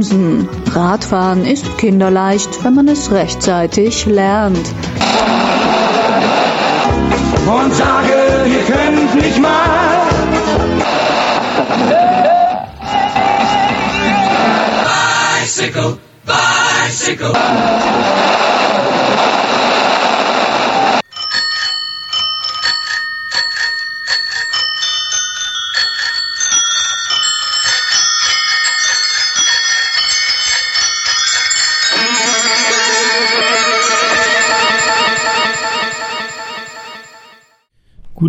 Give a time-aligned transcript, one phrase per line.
[0.00, 0.48] bremsen.
[0.72, 4.66] Radfahren ist kinderleicht, wenn man es rechtzeitig lernt.
[7.46, 9.58] Und sage, ihr könnt nicht mal.
[15.42, 17.32] Bicycle, bicycle.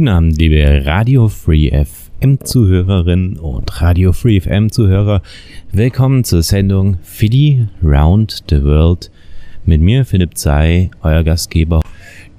[0.02, 5.22] Guten Abend, liebe Radio Free FM Zuhörerinnen und Radio Free FM Zuhörer.
[5.72, 9.12] Willkommen zur Sendung Fiddy Round the World
[9.64, 11.82] mit mir, Philipp Zei, euer Gastgeber,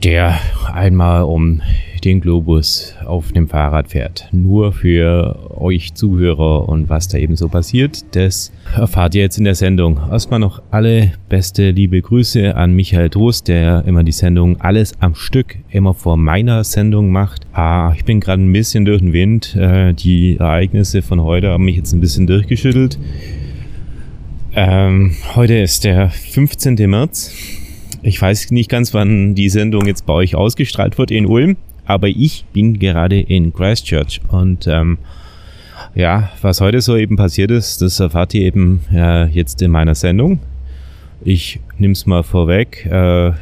[0.03, 0.39] der
[0.73, 1.63] einmal um
[2.05, 4.29] den Globus auf dem Fahrrad fährt.
[4.33, 9.45] Nur für euch Zuhörer und was da eben so passiert, das erfahrt ihr jetzt in
[9.45, 10.01] der Sendung.
[10.11, 15.15] Erstmal noch alle beste liebe Grüße an Michael Trost, der immer die Sendung alles am
[15.15, 17.47] Stück immer vor meiner Sendung macht.
[17.53, 19.55] Ah, ich bin gerade ein bisschen durch den Wind.
[19.55, 22.99] Äh, die Ereignisse von heute haben mich jetzt ein bisschen durchgeschüttelt.
[24.55, 26.75] Ähm, heute ist der 15.
[26.91, 27.62] März.
[28.03, 32.09] Ich weiß nicht ganz, wann die Sendung jetzt bei euch ausgestrahlt wird in Ulm aber
[32.09, 34.99] ich bin gerade in Christchurch und ähm,
[35.95, 39.95] ja, was heute so eben passiert ist, das erfahrt ihr eben äh, jetzt in meiner
[39.95, 40.39] Sendung.
[41.25, 42.87] Ich nehme es mal vorweg.
[42.87, 43.33] Äh,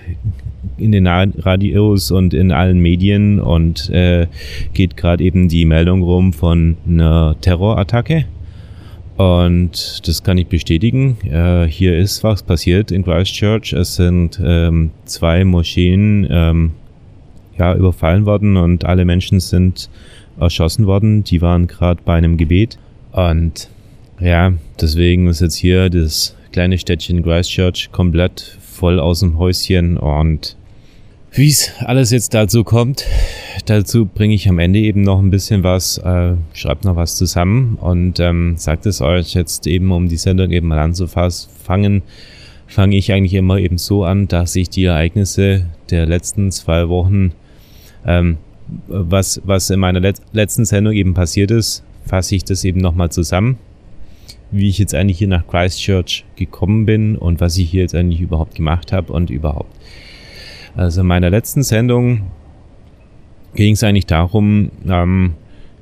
[0.76, 4.26] in den Radios und in allen Medien und äh,
[4.74, 8.24] geht gerade eben die Meldung rum von einer Terrorattacke.
[9.20, 11.18] Und das kann ich bestätigen.
[11.30, 13.74] Äh, hier ist was passiert in Christchurch.
[13.74, 16.70] Es sind ähm, zwei Moscheen ähm,
[17.58, 19.90] ja, überfallen worden und alle Menschen sind
[20.40, 21.22] erschossen worden.
[21.22, 22.78] Die waren gerade bei einem Gebet.
[23.12, 23.68] Und
[24.20, 30.56] ja, deswegen ist jetzt hier das kleine Städtchen Christchurch komplett voll aus dem Häuschen und
[31.32, 33.06] wie es alles jetzt dazu kommt,
[33.66, 37.76] dazu bringe ich am Ende eben noch ein bisschen was, äh, schreibt noch was zusammen
[37.80, 42.02] und ähm, sagt es euch jetzt eben, um die Sendung eben mal anzufangen,
[42.66, 47.32] fange ich eigentlich immer eben so an, dass ich die Ereignisse der letzten zwei Wochen
[48.04, 48.38] ähm,
[48.88, 53.10] was, was in meiner Let letzten Sendung eben passiert ist, fasse ich das eben nochmal
[53.10, 53.58] zusammen,
[54.50, 58.20] wie ich jetzt eigentlich hier nach Christchurch gekommen bin und was ich hier jetzt eigentlich
[58.20, 59.74] überhaupt gemacht habe und überhaupt.
[60.76, 62.30] Also in meiner letzten Sendung
[63.54, 65.34] ging es eigentlich darum, ähm,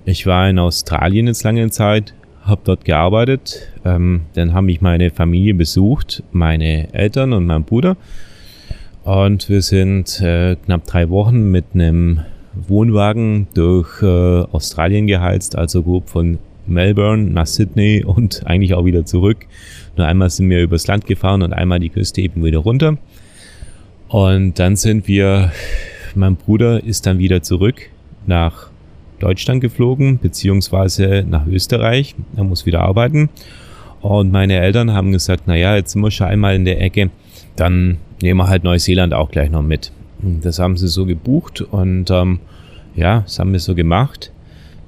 [0.04, 5.10] ich war in Australien jetzt lange Zeit, habe dort gearbeitet, ähm, dann haben mich meine
[5.10, 7.97] Familie besucht, meine Eltern und mein Bruder
[9.04, 12.20] und wir sind äh, knapp drei Wochen mit einem
[12.55, 19.06] Wohnwagen durch äh, Australien geheizt, also grob von Melbourne nach Sydney und eigentlich auch wieder
[19.06, 19.47] zurück.
[19.97, 22.99] Nur einmal sind wir übers Land gefahren und einmal die Küste eben wieder runter.
[24.08, 25.52] Und dann sind wir,
[26.14, 27.91] mein Bruder ist dann wieder zurück
[28.26, 28.70] nach
[29.19, 32.14] Deutschland geflogen, beziehungsweise nach Österreich.
[32.36, 33.28] Er muss wieder arbeiten.
[34.00, 37.10] Und meine Eltern haben gesagt, naja, jetzt sind wir schon einmal in der Ecke,
[37.56, 39.92] dann nehmen wir halt Neuseeland auch gleich noch mit.
[40.20, 42.40] Das haben sie so gebucht und ähm,
[42.94, 44.32] ja, das haben wir so gemacht.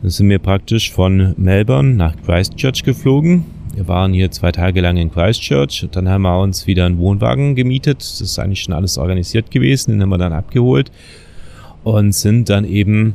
[0.00, 3.44] Dann sind wir praktisch von Melbourne nach Christchurch geflogen.
[3.80, 5.88] Wir waren hier zwei Tage lang in Christchurch.
[5.90, 8.00] Dann haben wir uns wieder einen Wohnwagen gemietet.
[8.00, 9.92] Das ist eigentlich schon alles organisiert gewesen.
[9.92, 10.92] Den haben wir dann abgeholt
[11.82, 13.14] und sind dann eben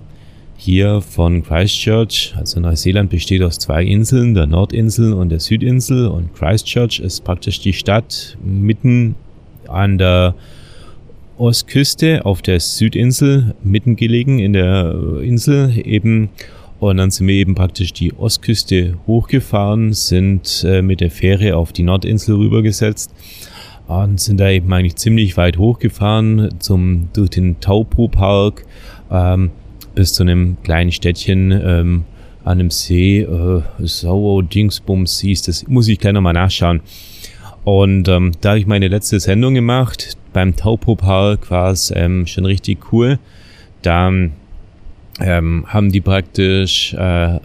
[0.58, 6.34] hier von Christchurch, also Neuseeland besteht aus zwei Inseln, der Nordinsel und der Südinsel und
[6.34, 9.14] Christchurch ist praktisch die Stadt mitten
[9.68, 10.34] an der
[11.38, 16.30] Ostküste auf der Südinsel, mitten gelegen in der Insel eben.
[16.80, 21.72] Und dann sind wir eben praktisch die Ostküste hochgefahren, sind äh, mit der Fähre auf
[21.72, 23.11] die Nordinsel rübergesetzt
[23.88, 28.66] und sind da eben eigentlich ziemlich weit hochgefahren zum, durch den Taupo-Park
[29.11, 29.52] ähm,
[29.94, 32.03] bis zu einem kleinen Städtchen ähm,
[32.44, 33.22] an einem See.
[33.22, 36.82] Äh, Sauer Dingsbums hieß das, muss ich gleich nochmal nachschauen.
[37.64, 40.17] Und ähm, da habe ich meine letzte Sendung gemacht.
[40.34, 43.17] Beim Taupo Park war es ähm, schon richtig cool.
[43.82, 44.11] Da
[45.20, 47.40] ähm, haben die praktisch äh,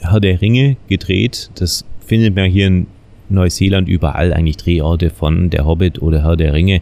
[0.00, 1.50] Herr der Ringe gedreht.
[1.56, 2.86] Das findet man hier in
[3.28, 6.80] Neuseeland überall eigentlich Drehorte von Der Hobbit oder Herr der Ringe.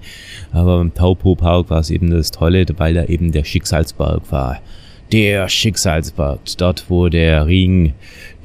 [0.53, 4.61] Aber beim Taupo Park war es eben das Tolle, weil da eben der Schicksalsberg war.
[5.13, 7.93] Der Schicksalsberg, dort wo der Ring,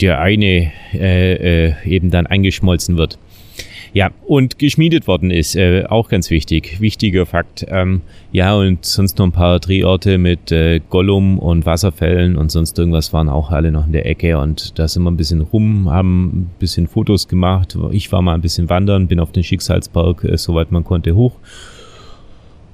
[0.02, 3.18] der eine äh, äh, eben dann eingeschmolzen wird.
[3.94, 7.66] Ja, und geschmiedet worden ist, äh, auch ganz wichtig, wichtiger Fakt.
[7.70, 8.02] Ähm,
[8.32, 13.14] ja, und sonst noch ein paar Drehorte mit äh, Gollum und Wasserfällen und sonst irgendwas
[13.14, 16.26] waren auch alle noch in der Ecke und da sind wir ein bisschen rum, haben
[16.28, 17.78] ein bisschen Fotos gemacht.
[17.92, 21.34] Ich war mal ein bisschen wandern, bin auf den Schicksalsberg, äh, soweit man konnte, hoch.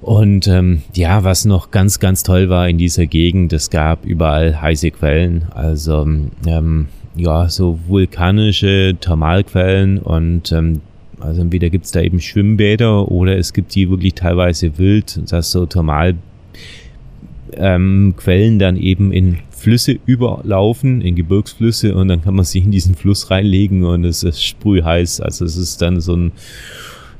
[0.02, 4.60] Und ähm, ja, was noch ganz, ganz toll war in dieser Gegend, es gab überall
[4.60, 5.46] heiße Quellen.
[5.54, 6.06] Also
[6.46, 10.82] ähm, ja, so vulkanische Thermalquellen und ähm,
[11.20, 15.50] also entweder gibt es da eben Schwimmbäder oder es gibt die wirklich teilweise wild, dass
[15.50, 16.18] so Thermalquellen
[17.56, 22.94] ähm, dann eben in Flüsse überlaufen, in Gebirgsflüsse und dann kann man sich in diesen
[22.94, 25.20] Fluss reinlegen und es ist sprühheiß.
[25.22, 26.32] Also es ist dann so ein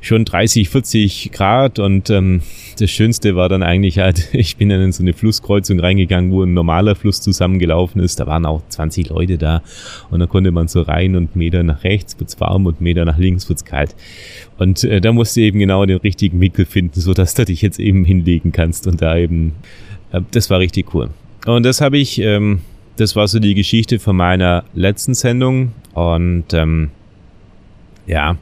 [0.01, 2.41] schon 30, 40 Grad und ähm,
[2.79, 6.43] das Schönste war dann eigentlich halt, ich bin dann in so eine Flusskreuzung reingegangen, wo
[6.43, 8.19] ein normaler Fluss zusammengelaufen ist.
[8.19, 9.61] Da waren auch 20 Leute da
[10.09, 13.17] und da konnte man so rein und Meter nach rechts wird's warm und Meter nach
[13.17, 13.95] links wird's kalt.
[14.57, 17.61] Und äh, da musst du eben genau den richtigen Winkel finden, so dass du dich
[17.61, 19.53] jetzt eben hinlegen kannst und da eben,
[20.11, 21.09] äh, das war richtig cool.
[21.45, 22.61] Und das habe ich, ähm,
[22.97, 26.89] das war so die Geschichte von meiner letzten Sendung und ähm,
[28.07, 28.37] ja,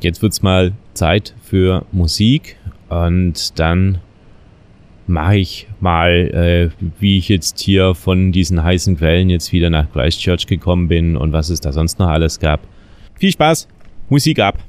[0.00, 2.56] jetzt wird's mal Zeit für Musik
[2.88, 3.98] und dann
[5.06, 9.90] mache ich mal, äh, wie ich jetzt hier von diesen heißen Quellen jetzt wieder nach
[9.92, 12.60] Christchurch gekommen bin und was es da sonst noch alles gab.
[13.14, 13.68] Viel Spaß,
[14.08, 14.67] Musik ab!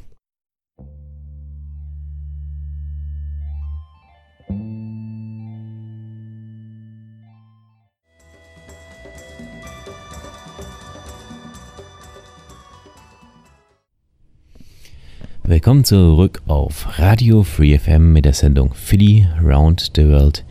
[15.50, 20.46] Willkommen zurück auf Radio Free FM mit der Sendung Philly Round the World.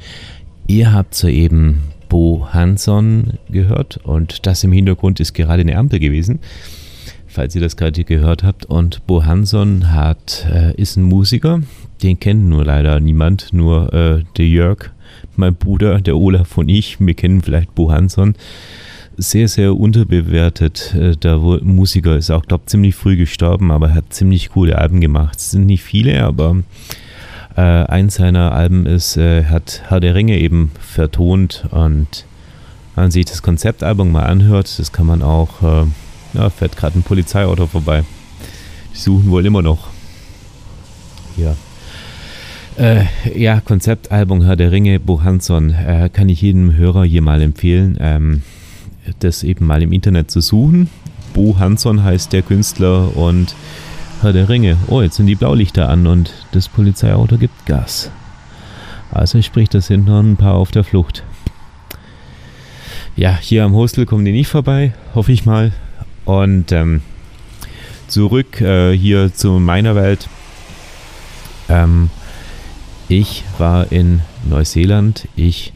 [0.66, 6.40] Ihr habt soeben Bo Hanson gehört und das im Hintergrund ist gerade eine Ampel gewesen,
[7.28, 8.66] falls ihr das gerade gehört habt.
[8.66, 11.62] Und Bo Hanson hat, äh, ist ein Musiker,
[12.02, 14.90] den kennt nur leider niemand, nur äh, der Jörg,
[15.36, 16.98] mein Bruder, der Olaf und ich.
[16.98, 18.34] Wir kennen vielleicht Bo Hanson
[19.18, 20.94] sehr, sehr unterbewertet.
[20.94, 25.00] Äh, der Musiker ist auch, glaube ich, ziemlich früh gestorben, aber hat ziemlich coole Alben
[25.00, 25.38] gemacht.
[25.38, 26.56] Es sind nicht viele, aber
[27.56, 32.24] äh, eins seiner Alben ist, äh, hat Herr der Ringe eben vertont und
[32.94, 35.86] wenn man sich das Konzeptalbum mal anhört, das kann man auch, äh,
[36.34, 38.04] ja, fährt gerade ein Polizeiauto vorbei.
[38.94, 39.88] Die suchen wohl immer noch.
[41.36, 41.56] Ja.
[42.76, 43.04] Äh,
[43.36, 47.96] ja, Konzeptalbum Herr der Ringe, Bo Hansson, äh, kann ich jedem Hörer hier mal empfehlen.
[48.00, 48.42] Ähm,
[49.20, 50.88] das eben mal im Internet zu suchen.
[51.34, 53.55] Bo Hansson heißt der Künstler und
[54.20, 54.76] Herr der Ringe.
[54.88, 58.10] Oh, jetzt sind die Blaulichter an und das Polizeiauto gibt Gas.
[59.10, 61.22] Also sprich, das sind noch ein paar auf der Flucht.
[63.16, 65.72] Ja, hier am Hostel kommen die nicht vorbei, hoffe ich mal.
[66.25, 67.02] Und ähm,
[68.06, 70.28] zurück äh, hier zu meiner Welt.
[71.69, 72.11] Ähm,
[73.08, 75.28] ich war in Neuseeland.
[75.34, 75.72] Ich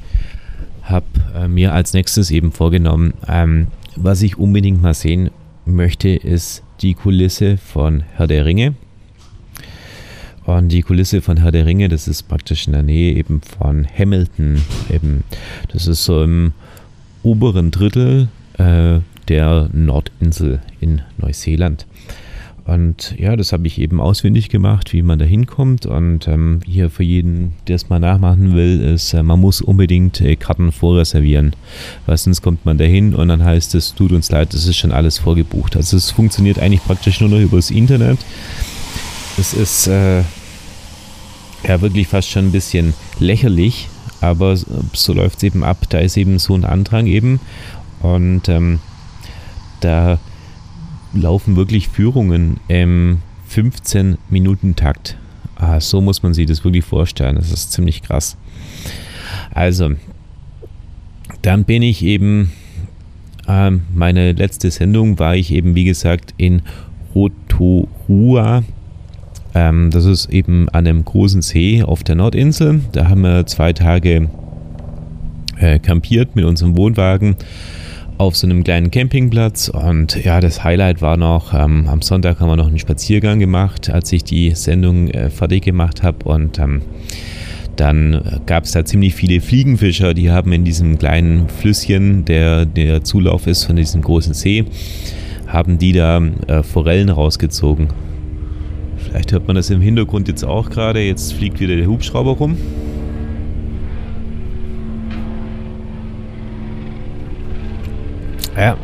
[0.82, 5.31] habe äh, mir als nächstes eben vorgenommen, ähm, was ich unbedingt mal sehen
[5.64, 8.75] möchte, ist die Kulisse von Herr der Ringe.
[10.44, 13.87] Und die Kulisse von Herr der Ringe, das ist praktisch in der Nähe eben von
[13.87, 14.61] Hamilton.
[14.90, 15.23] Eben,
[15.69, 16.52] das ist so im
[17.23, 18.28] oberen Drittel
[18.58, 21.87] äh, der Nordinsel in Neuseeland.
[22.64, 25.85] Und ja, das habe ich eben ausfindig gemacht, wie man da hinkommt.
[25.87, 30.21] Und ähm, hier für jeden, der es mal nachmachen will, ist, äh, man muss unbedingt
[30.21, 31.57] äh, Karten vorreservieren.
[32.07, 34.76] Weil sonst kommt man da hin und dann heißt es, tut uns leid, das ist
[34.76, 35.76] schon alles vorgebucht.
[35.76, 38.19] Also es funktioniert eigentlich praktisch nur noch übers Internet.
[39.38, 40.21] Es ist äh,
[41.66, 43.88] ja wirklich fast schon ein bisschen lächerlich,
[44.21, 45.78] aber so läuft es eben ab.
[45.88, 47.40] Da ist eben so ein Andrang eben.
[48.00, 48.78] Und ähm,
[49.81, 50.19] da
[51.12, 53.19] laufen wirklich Führungen im
[53.50, 55.16] 15-Minuten-Takt.
[55.57, 57.37] Ah, so muss man sich das wirklich vorstellen.
[57.37, 58.37] Das ist ziemlich krass.
[59.52, 59.92] Also,
[61.42, 62.52] dann bin ich eben,
[63.47, 66.62] äh, meine letzte Sendung war ich eben, wie gesagt, in
[67.14, 68.64] Rotorua.
[69.54, 72.81] Ähm, das ist eben an einem großen See auf der Nordinsel.
[72.92, 74.31] Da haben wir zwei Tage
[75.59, 77.37] äh, kampiert mit unserem Wohnwagen
[78.19, 82.49] auf so einem kleinen Campingplatz und ja, das Highlight war noch, ähm, am Sonntag haben
[82.49, 86.83] wir noch einen Spaziergang gemacht, als ich die Sendung äh, fertig gemacht habe und ähm,
[87.76, 93.02] dann gab es da ziemlich viele Fliegenfischer, die haben in diesem kleinen Flüsschen, der der
[93.02, 94.64] Zulauf ist von diesem großen See,
[95.47, 97.88] haben die da äh, Forellen rausgezogen.
[98.99, 102.57] Vielleicht hört man das im Hintergrund jetzt auch gerade, jetzt fliegt wieder der Hubschrauber rum.
[108.56, 108.76] Ja,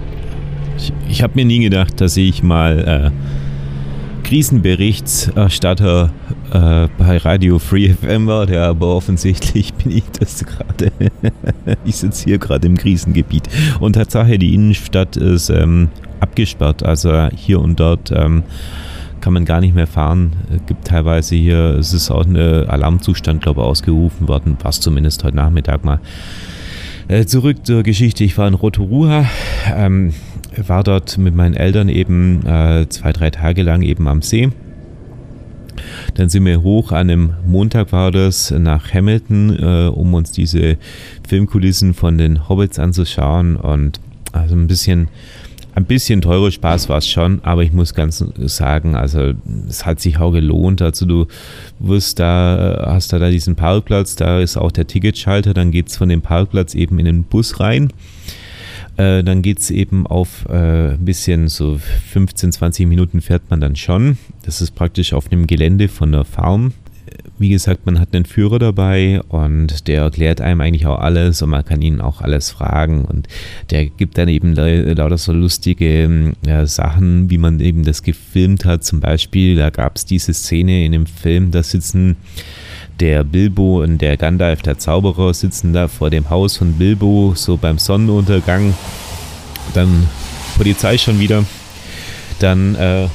[0.77, 6.11] ich, ich habe mir nie gedacht, dass ich mal äh, Krisenberichterstatter
[6.53, 10.91] äh, bei Radio Free FM war, der aber offensichtlich bin ich das gerade.
[11.85, 13.49] ich sitze hier gerade im Krisengebiet.
[13.81, 15.89] Und Tatsache, die Innenstadt ist ähm,
[16.21, 16.83] abgesperrt.
[16.83, 18.45] Also hier und dort ähm,
[19.21, 20.33] kann man gar nicht mehr fahren.
[20.55, 25.25] Es gibt teilweise hier, es ist auch ein Alarmzustand, glaube ich, ausgerufen worden, was zumindest
[25.25, 26.01] heute Nachmittag mal.
[27.09, 28.23] Äh, zurück zur Geschichte.
[28.23, 29.25] Ich war in Rotorua,
[29.75, 30.13] ähm,
[30.55, 34.51] war dort mit meinen Eltern eben äh, zwei, drei Tage lang eben am See.
[36.17, 40.77] Dann sind wir hoch, an einem Montag war das, nach Hamilton, äh, um uns diese
[41.27, 44.01] Filmkulissen von den Hobbits anzuschauen und
[44.33, 45.09] also ein bisschen
[45.79, 49.33] ein bisschen teurer Spaß war es schon, aber ich muss ganz sagen, also
[49.69, 50.83] es hat sich auch gelohnt.
[50.83, 51.27] Also du
[51.79, 55.97] wirst da, hast da, da diesen Parkplatz, da ist auch der Ticketschalter, dann geht es
[55.97, 57.93] von dem Parkplatz eben in den Bus rein.
[58.97, 63.61] Äh, dann geht es eben auf äh, ein bisschen so 15, 20 Minuten fährt man
[63.61, 64.19] dann schon.
[64.43, 66.73] Das ist praktisch auf einem Gelände von der Farm
[67.39, 71.51] wie gesagt, man hat einen Führer dabei und der erklärt einem eigentlich auch alles und
[71.51, 73.29] man kann ihn auch alles fragen und
[73.71, 78.85] der gibt dann eben lauter so lustige ja, Sachen, wie man eben das gefilmt hat.
[78.85, 82.17] Zum Beispiel, da gab es diese Szene in dem Film, da sitzen
[83.01, 87.57] der Bilbo und der Gandalf, der Zauberer, sitzen da vor dem Haus von Bilbo, so
[87.57, 88.75] beim Sonnenuntergang.
[89.75, 90.09] Dann
[90.57, 91.45] Polizei schon wieder.
[92.41, 93.07] Dann, äh,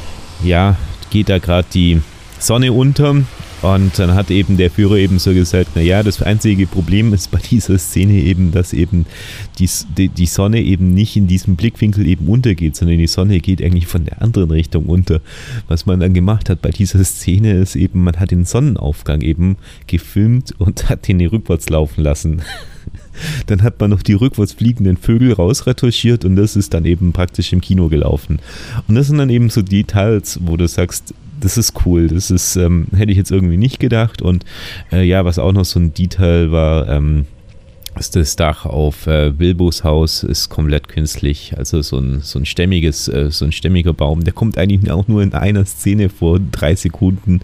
[0.43, 0.77] ja,
[1.09, 2.01] geht da gerade die
[2.39, 3.15] Sonne unter
[3.63, 7.39] und dann hat eben der Führer eben so gesagt, naja, das einzige Problem ist bei
[7.39, 9.05] dieser Szene eben, dass eben
[9.57, 13.87] die, die, Sonne eben nicht in diesem Blickwinkel eben untergeht, sondern die Sonne geht eigentlich
[13.87, 15.21] von der anderen Richtung unter.
[15.69, 19.55] Was man dann gemacht hat bei dieser Szene ist eben, man hat den Sonnenaufgang eben
[19.87, 22.41] gefilmt und hat den rückwärts laufen lassen.
[23.45, 27.53] Dann hat man noch die rückwärts fliegenden Vögel rausretuschiert und das ist dann eben praktisch
[27.53, 28.39] im Kino gelaufen.
[28.87, 32.07] Und das sind dann eben so Details, wo du sagst, das ist cool.
[32.07, 34.21] Das ist, ähm, hätte ich jetzt irgendwie nicht gedacht.
[34.21, 34.45] Und
[34.91, 37.25] äh, ja, was auch noch so ein Detail war, ähm,
[37.99, 41.53] ist das Dach auf äh, Bilbos Haus ist komplett künstlich.
[41.57, 44.23] Also so ein, so ein stämmiges, äh, so ein stämmiger Baum.
[44.23, 47.41] Der kommt eigentlich auch nur in einer Szene vor drei Sekunden.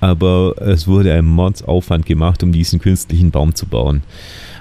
[0.00, 4.02] Aber es wurde ein Mordsaufwand gemacht, um diesen künstlichen Baum zu bauen.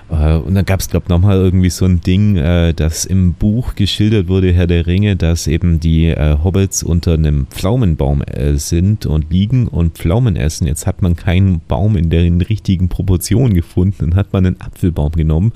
[0.10, 3.34] Äh, und dann gab es, glaube ich, nochmal irgendwie so ein Ding, äh, das im
[3.34, 8.24] Buch geschildert wurde, Herr der Ringe, dass eben die äh, Hobbits unter einem Pflaumenbaum
[8.56, 10.68] sind und liegen und Pflaumen essen.
[10.68, 13.96] Jetzt hat man keinen Baum in den richtigen Proportionen gefunden.
[14.00, 15.54] Dann hat man einen Apfelbaum genommen,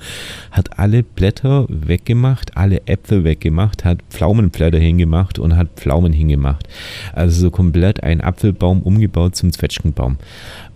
[0.50, 6.68] hat alle Blätter weggemacht, alle Äpfel weggemacht, hat Pflaumenblätter hingemacht und hat Pflaumen hingemacht.
[7.12, 10.18] Also so komplett ein Apfelbaum umgebaut zum Zwetschgenbaum.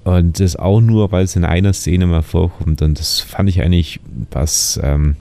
[0.09, 2.81] Und das auch nur, weil es in einer Szene mal vorkommt.
[2.81, 4.01] Und das fand ich eigentlich,
[4.31, 5.17] was ähm,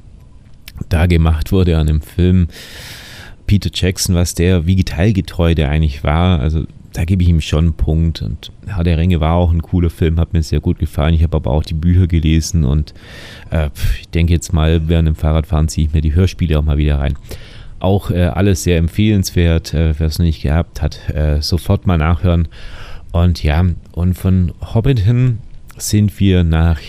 [0.88, 2.48] da gemacht wurde an dem Film.
[3.48, 6.40] Peter Jackson, was der, wie detailgetreu der eigentlich war.
[6.40, 6.64] Also
[6.94, 8.22] da gebe ich ihm schon einen Punkt.
[8.22, 11.14] Und Herr der Ringe war auch ein cooler Film, hat mir sehr gut gefallen.
[11.14, 12.94] Ich habe aber auch die Bücher gelesen und
[13.50, 16.78] äh, ich denke jetzt mal, während dem Fahrradfahren ziehe ich mir die Hörspiele auch mal
[16.78, 17.16] wieder rein.
[17.80, 19.74] Auch äh, alles sehr empfehlenswert.
[19.74, 22.48] Äh, Wer es noch nicht gehabt hat, äh, sofort mal nachhören.
[23.24, 25.40] Und ja, und von Hobbiton
[25.78, 26.80] sind wir nach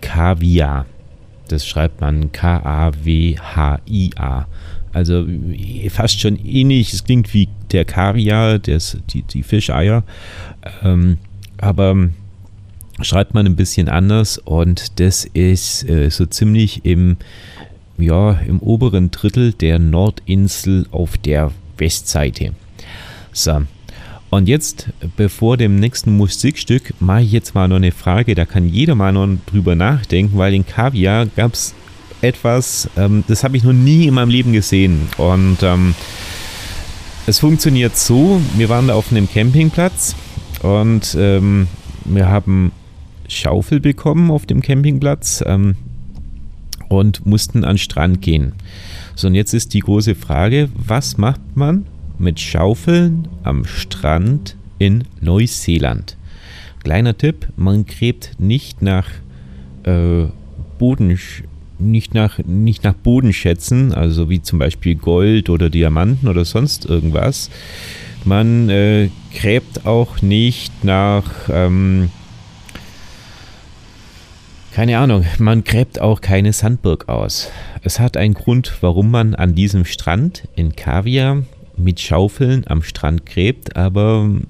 [0.00, 0.86] Kavia.
[1.48, 2.86] Das schreibt man K-A-W-H-I-A.
[4.92, 5.26] Also
[5.90, 6.92] fast schon ähnlich.
[6.92, 10.04] Es klingt wie der Kaviar, das, die, die Fischeier.
[10.84, 11.18] Ähm,
[11.58, 12.10] aber
[13.00, 17.16] schreibt man ein bisschen anders und das ist äh, so ziemlich im,
[17.98, 22.52] ja, im oberen Drittel der Nordinsel auf der Westseite.
[23.32, 23.62] So,
[24.32, 28.66] und jetzt, bevor dem nächsten Musikstück, mache ich jetzt mal noch eine Frage, da kann
[28.66, 31.74] jeder mal noch drüber nachdenken, weil in Kaviar gab es
[32.22, 35.02] etwas, ähm, das habe ich noch nie in meinem Leben gesehen.
[35.18, 35.94] Und ähm,
[37.26, 40.16] es funktioniert so, wir waren da auf einem Campingplatz
[40.62, 41.68] und ähm,
[42.06, 42.72] wir haben
[43.28, 45.76] Schaufel bekommen auf dem Campingplatz ähm,
[46.88, 48.54] und mussten an den Strand gehen.
[49.14, 51.84] So, und jetzt ist die große Frage, was macht man,
[52.22, 56.16] mit Schaufeln am Strand in Neuseeland.
[56.82, 59.08] Kleiner Tipp, man gräbt nicht nach
[59.84, 60.24] äh,
[60.78, 61.18] Boden,
[61.78, 67.50] nicht nach, nicht nach Bodenschätzen, also wie zum Beispiel Gold oder Diamanten oder sonst irgendwas.
[68.24, 72.10] Man äh, gräbt auch nicht nach, ähm,
[74.72, 77.50] keine Ahnung, man gräbt auch keine Sandburg aus.
[77.82, 81.42] Es hat einen Grund, warum man an diesem Strand in Kaviar
[81.76, 84.42] mit Schaufeln am Strand gräbt, aber ähm,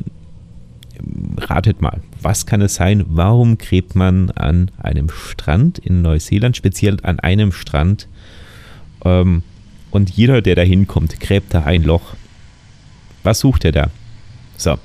[1.36, 3.04] ratet mal, was kann es sein?
[3.08, 8.08] Warum gräbt man an einem Strand in Neuseeland, speziell an einem Strand?
[9.04, 9.42] Ähm,
[9.90, 12.14] und jeder, der da hinkommt, gräbt da ein Loch.
[13.22, 13.90] Was sucht er da?
[14.56, 14.78] So,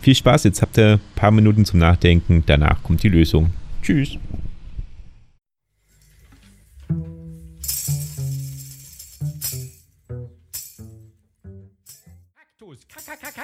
[0.00, 0.44] viel Spaß.
[0.44, 2.42] Jetzt habt ihr ein paar Minuten zum Nachdenken.
[2.46, 3.50] Danach kommt die Lösung.
[3.82, 4.18] Tschüss.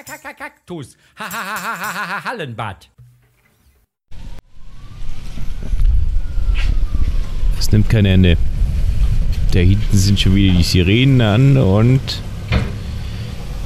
[0.03, 0.97] Kaktus,
[2.25, 2.89] Hallenbad.
[7.59, 8.39] Es nimmt kein Ende.
[9.53, 12.23] Da hinten sind schon wieder die Sirenen an und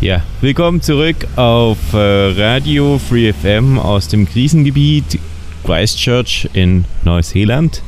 [0.01, 5.21] ja, willkommen zurück auf äh, Radio Free FM aus dem Krisengebiet
[5.65, 7.81] Christchurch in Neuseeland.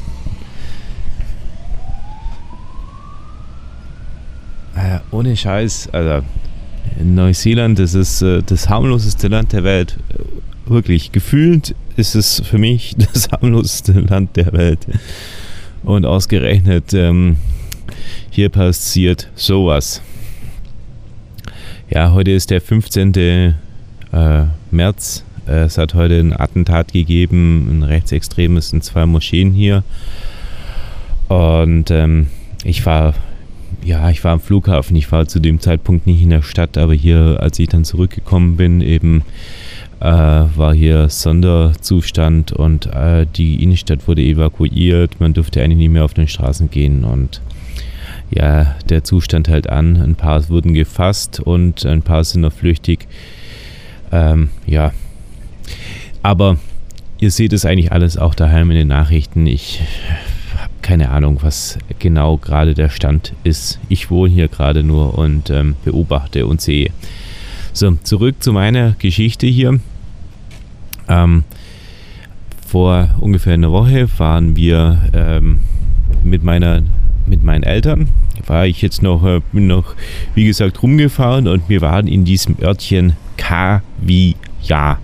[4.76, 6.24] Äh, ohne Scheiß, also
[7.02, 9.98] Neuseeland, das ist äh, das harmloseste Land der Welt.
[10.66, 14.86] Wirklich, gefühlt ist es für mich das harmloseste Land der Welt.
[15.82, 17.36] Und ausgerechnet ähm,
[18.30, 20.02] hier passiert sowas.
[21.88, 23.14] Ja, heute ist der 15.
[23.14, 23.52] Äh,
[24.70, 25.24] März.
[25.46, 29.84] Es hat heute ein Attentat gegeben, ein rechtsextremes in zwei Moscheen hier.
[31.28, 32.26] Und ähm,
[32.64, 33.14] ich war,
[33.85, 34.96] ja, ich war am Flughafen.
[34.96, 38.56] Ich war zu dem Zeitpunkt nicht in der Stadt, aber hier, als ich dann zurückgekommen
[38.56, 39.23] bin, eben
[40.00, 45.20] äh, war hier Sonderzustand und äh, die Innenstadt wurde evakuiert.
[45.20, 47.40] Man durfte eigentlich nicht mehr auf den Straßen gehen und
[48.30, 49.96] ja, der Zustand hält an.
[49.96, 53.06] Ein paar wurden gefasst und ein paar sind noch flüchtig.
[54.12, 54.92] Ähm, ja,
[56.23, 56.58] aber
[57.18, 59.46] ihr seht es eigentlich alles auch daheim in den Nachrichten.
[59.46, 59.80] Ich
[60.87, 63.81] keine Ahnung, was genau gerade der Stand ist.
[63.88, 66.90] Ich wohne hier gerade nur und ähm, beobachte und sehe.
[67.73, 69.81] So, zurück zu meiner Geschichte hier.
[71.09, 71.43] Ähm,
[72.69, 75.59] vor ungefähr einer Woche waren wir ähm,
[76.23, 76.85] mit meiner
[77.26, 78.09] mit meinen Eltern.
[78.47, 79.97] War ich jetzt noch, äh, bin noch,
[80.37, 85.00] wie gesagt, rumgefahren und wir waren in diesem Örtchen Kaviar.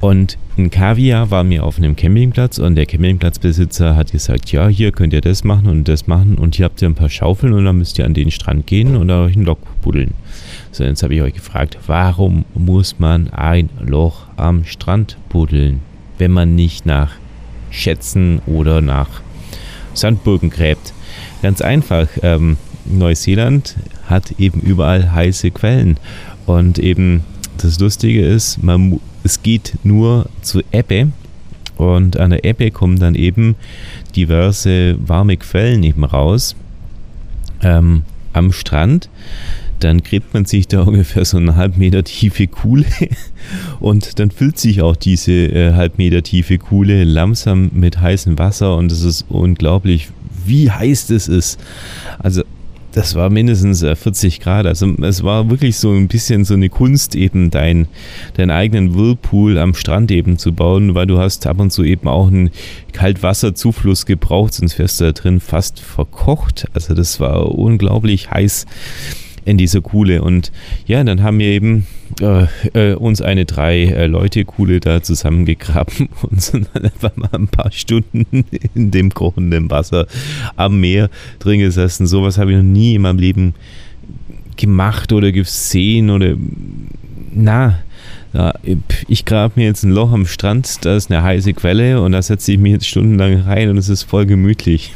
[0.00, 4.92] Und in Kaviar waren wir auf einem Campingplatz und der Campingplatzbesitzer hat gesagt, ja, hier
[4.92, 7.66] könnt ihr das machen und das machen und hier habt ihr ein paar Schaufeln und
[7.66, 10.14] dann müsst ihr an den Strand gehen und euch ein Loch buddeln.
[10.72, 15.80] So, jetzt habe ich euch gefragt, warum muss man ein Loch am Strand buddeln,
[16.16, 17.12] wenn man nicht nach
[17.70, 19.20] Schätzen oder nach
[19.92, 20.94] Sandburgen gräbt.
[21.42, 25.98] Ganz einfach, ähm, Neuseeland hat eben überall heiße Quellen.
[26.46, 27.22] Und eben
[27.62, 31.12] das Lustige ist, man, es geht nur zu Ebbe.
[31.76, 33.56] Und an der Ebbe kommen dann eben
[34.14, 36.54] diverse warme Quellen eben raus
[37.62, 39.08] ähm, am Strand
[39.80, 42.86] dann gräbt man sich da ungefähr so eine halb Meter tiefe Kuhle
[43.80, 48.76] und dann füllt sich auch diese äh, halb Meter tiefe Kuhle langsam mit heißem Wasser
[48.76, 50.08] und es ist unglaublich,
[50.44, 51.58] wie heiß das ist.
[52.18, 52.42] Also
[52.92, 54.66] das war mindestens 40 äh, Grad.
[54.66, 57.86] Also es war wirklich so ein bisschen so eine Kunst, eben dein,
[58.34, 62.08] deinen eigenen Whirlpool am Strand eben zu bauen, weil du hast ab und zu eben
[62.08, 62.50] auch einen
[62.92, 66.66] Kaltwasserzufluss gebraucht, sonst wärst du da drin fast verkocht.
[66.74, 68.66] Also das war unglaublich heiß
[69.44, 70.22] in dieser Kuhle.
[70.22, 70.52] Und
[70.86, 71.86] ja, dann haben wir eben
[72.20, 77.30] äh, äh, uns eine drei äh, Leute Kuhle da zusammengegraben und sind dann einfach mal
[77.32, 78.26] ein paar Stunden
[78.74, 80.06] in dem kochenden Wasser
[80.56, 82.06] am Meer drin gesessen.
[82.06, 83.54] Sowas habe ich noch nie in meinem Leben
[84.56, 86.34] gemacht oder gesehen oder
[87.32, 87.78] na.
[88.32, 88.54] Ja,
[89.08, 92.22] ich grabe mir jetzt ein Loch am Strand, da ist eine heiße Quelle und da
[92.22, 94.92] setze ich mich jetzt stundenlang rein und es ist voll gemütlich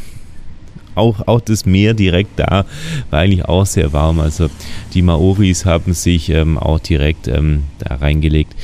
[0.94, 2.64] auch, auch das Meer direkt da
[3.10, 4.20] war eigentlich auch sehr warm.
[4.20, 4.48] Also
[4.92, 8.54] die Maoris haben sich ähm, auch direkt ähm, da reingelegt.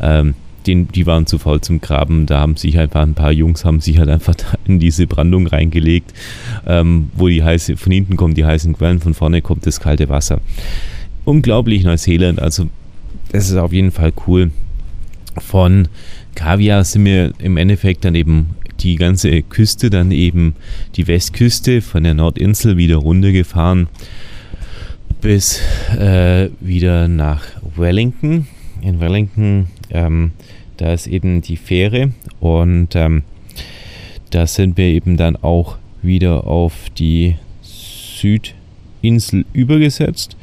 [0.00, 0.34] Ähm,
[0.66, 2.26] den, die waren zu faul zum Graben.
[2.26, 4.34] Da haben sich einfach ein paar Jungs haben sich halt einfach
[4.66, 6.12] in diese Brandung reingelegt,
[6.66, 10.08] ähm, wo die heiße, von hinten kommen die heißen Quellen, von vorne kommt das kalte
[10.08, 10.40] Wasser.
[11.24, 12.40] Unglaublich Neuseeland.
[12.40, 12.68] Also
[13.32, 14.50] das ist auf jeden Fall cool.
[15.38, 15.88] Von
[16.34, 20.54] Kaviar sind wir im Endeffekt dann eben die ganze Küste, dann eben
[20.96, 23.88] die Westküste von der Nordinsel wieder runtergefahren
[25.20, 25.60] bis
[25.98, 27.42] äh, wieder nach
[27.76, 28.46] Wellington.
[28.80, 30.32] In Wellington, ähm,
[30.76, 33.22] da ist eben die Fähre und ähm,
[34.30, 40.36] da sind wir eben dann auch wieder auf die Südinsel übergesetzt.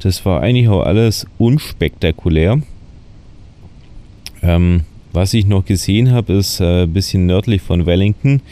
[0.00, 2.62] Das war eigentlich auch alles unspektakulär.
[4.42, 8.42] Ähm, was ich noch gesehen habe, ist äh, ein bisschen nördlich von Wellington.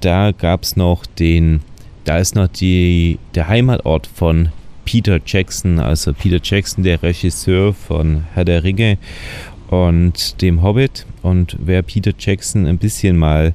[0.00, 1.60] Da gab es noch den,
[2.04, 4.50] da ist noch die, der Heimatort von
[4.84, 8.98] Peter Jackson, also Peter Jackson, der Regisseur von Herr der Ringe
[9.68, 11.06] und dem Hobbit.
[11.22, 13.54] Und wer Peter Jackson ein bisschen mal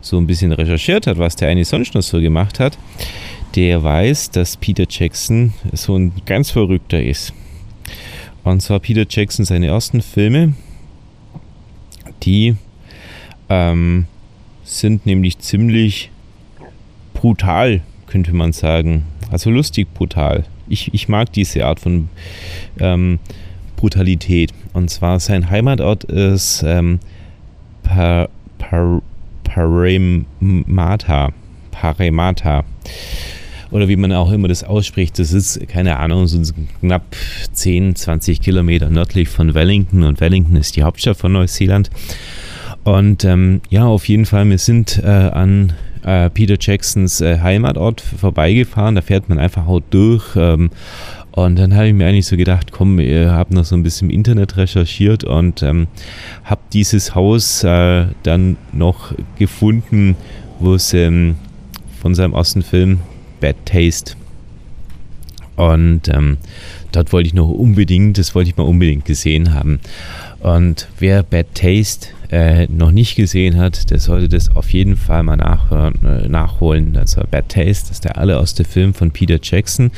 [0.00, 2.78] so ein bisschen recherchiert hat, was der eigentlich sonst noch so gemacht hat,
[3.56, 7.32] der weiß, dass Peter Jackson so ein ganz Verrückter ist.
[8.42, 10.54] Und zwar Peter Jackson seine ersten Filme,
[12.22, 12.56] die
[13.48, 14.06] ähm,
[14.64, 16.10] sind nämlich ziemlich
[17.12, 19.04] brutal, könnte man sagen.
[19.30, 20.44] Also lustig brutal.
[20.68, 22.08] Ich, ich mag diese Art von
[22.78, 23.18] ähm,
[23.76, 24.52] Brutalität.
[24.72, 27.00] Und zwar sein Heimatort ist ähm,
[27.82, 29.02] pa, pa,
[29.44, 31.32] Paremata.
[31.70, 32.64] Paremata.
[33.74, 36.40] Oder wie man auch immer das ausspricht, das ist, keine Ahnung, so
[36.78, 37.16] knapp
[37.54, 40.04] 10, 20 Kilometer nördlich von Wellington.
[40.04, 41.90] Und Wellington ist die Hauptstadt von Neuseeland.
[42.84, 45.72] Und ähm, ja, auf jeden Fall, wir sind äh, an
[46.04, 48.94] äh, Peter Jacksons äh, Heimatort vorbeigefahren.
[48.94, 50.36] Da fährt man einfach auch durch.
[50.36, 50.70] Ähm,
[51.32, 54.08] und dann habe ich mir eigentlich so gedacht, komm, ihr habt noch so ein bisschen
[54.08, 55.88] im Internet recherchiert und ähm,
[56.44, 60.14] habe dieses Haus äh, dann noch gefunden,
[60.60, 61.34] wo es ähm,
[62.00, 63.00] von seinem ersten Film
[63.44, 64.14] Bad Taste
[65.56, 66.38] und ähm,
[66.92, 69.80] dort wollte ich noch unbedingt, das wollte ich mal unbedingt gesehen haben.
[70.40, 75.22] Und wer Bad Taste äh, noch nicht gesehen hat, der sollte das auf jeden Fall
[75.22, 76.96] mal nachhören, äh, nachholen.
[76.96, 79.90] Also Bad Taste ist der allererste Film von Peter Jackson.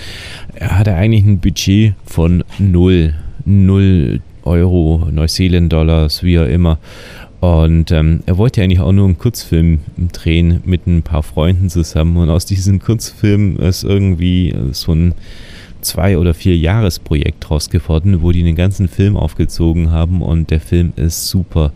[0.57, 6.79] Er hatte eigentlich ein Budget von null, null Euro, Neuseeland-Dollars, wie auch immer.
[7.47, 9.79] Und ähm, er wollte eigentlich auch nur einen Kurzfilm
[10.13, 12.17] drehen mit ein paar Freunden zusammen.
[12.17, 15.15] Und aus diesem Kurzfilm ist irgendwie so ein
[15.81, 20.59] zwei- oder vier Jahresprojekt draus geworden, wo die den ganzen Film aufgezogen haben und der
[20.59, 21.73] Film ist super.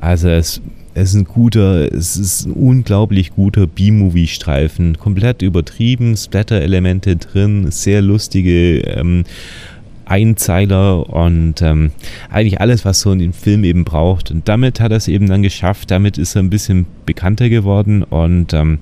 [0.00, 0.60] Also es,
[0.94, 8.02] es ist ein guter, es ist ein unglaublich guter B-Movie-Streifen, komplett übertrieben, Splatter-Elemente drin, sehr
[8.02, 9.22] lustige ähm,
[10.06, 11.90] Einzeiler und ähm,
[12.30, 14.30] eigentlich alles, was so in dem Film eben braucht.
[14.30, 15.90] Und damit hat er es eben dann geschafft.
[15.90, 18.78] Damit ist er ein bisschen bekannter geworden und ähm,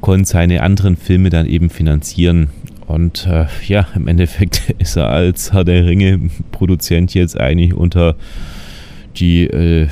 [0.00, 2.50] konnte seine anderen Filme dann eben finanzieren.
[2.86, 8.16] Und äh, ja, im Endeffekt ist er als Herr der Ringe-Produzent jetzt eigentlich unter
[9.16, 9.88] die äh,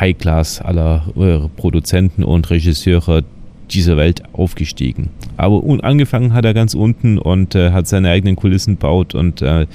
[0.00, 3.24] High-Class aller äh, Produzenten und Regisseure
[3.70, 5.10] dieser Welt aufgestiegen.
[5.36, 9.66] Aber angefangen hat er ganz unten und äh, hat seine eigenen Kulissen baut und äh,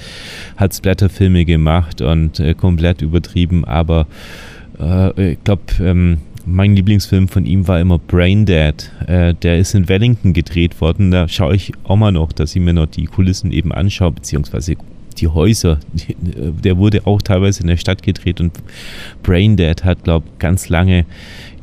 [0.56, 3.64] hat Splatterfilme gemacht und äh, komplett übertrieben.
[3.64, 4.06] Aber
[4.78, 8.90] äh, ich glaube, ähm, mein Lieblingsfilm von ihm war immer Brain Dead.
[9.06, 11.10] Äh, der ist in Wellington gedreht worden.
[11.10, 14.76] Da schaue ich auch mal noch, dass ich mir noch die Kulissen eben anschaue, beziehungsweise
[15.18, 15.78] die Häuser.
[16.64, 18.52] Der wurde auch teilweise in der Stadt gedreht und
[19.22, 21.04] Brain Dead hat, glaube ich, ganz lange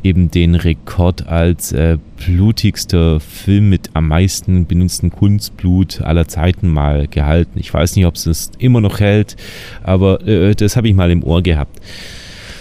[0.08, 7.08] eben den Rekord als äh, blutigster Film mit am meisten benutzten Kunstblut aller Zeiten mal
[7.08, 7.60] gehalten.
[7.60, 9.36] Ich weiß nicht, ob es es immer noch hält,
[9.84, 11.80] aber äh, das habe ich mal im Ohr gehabt.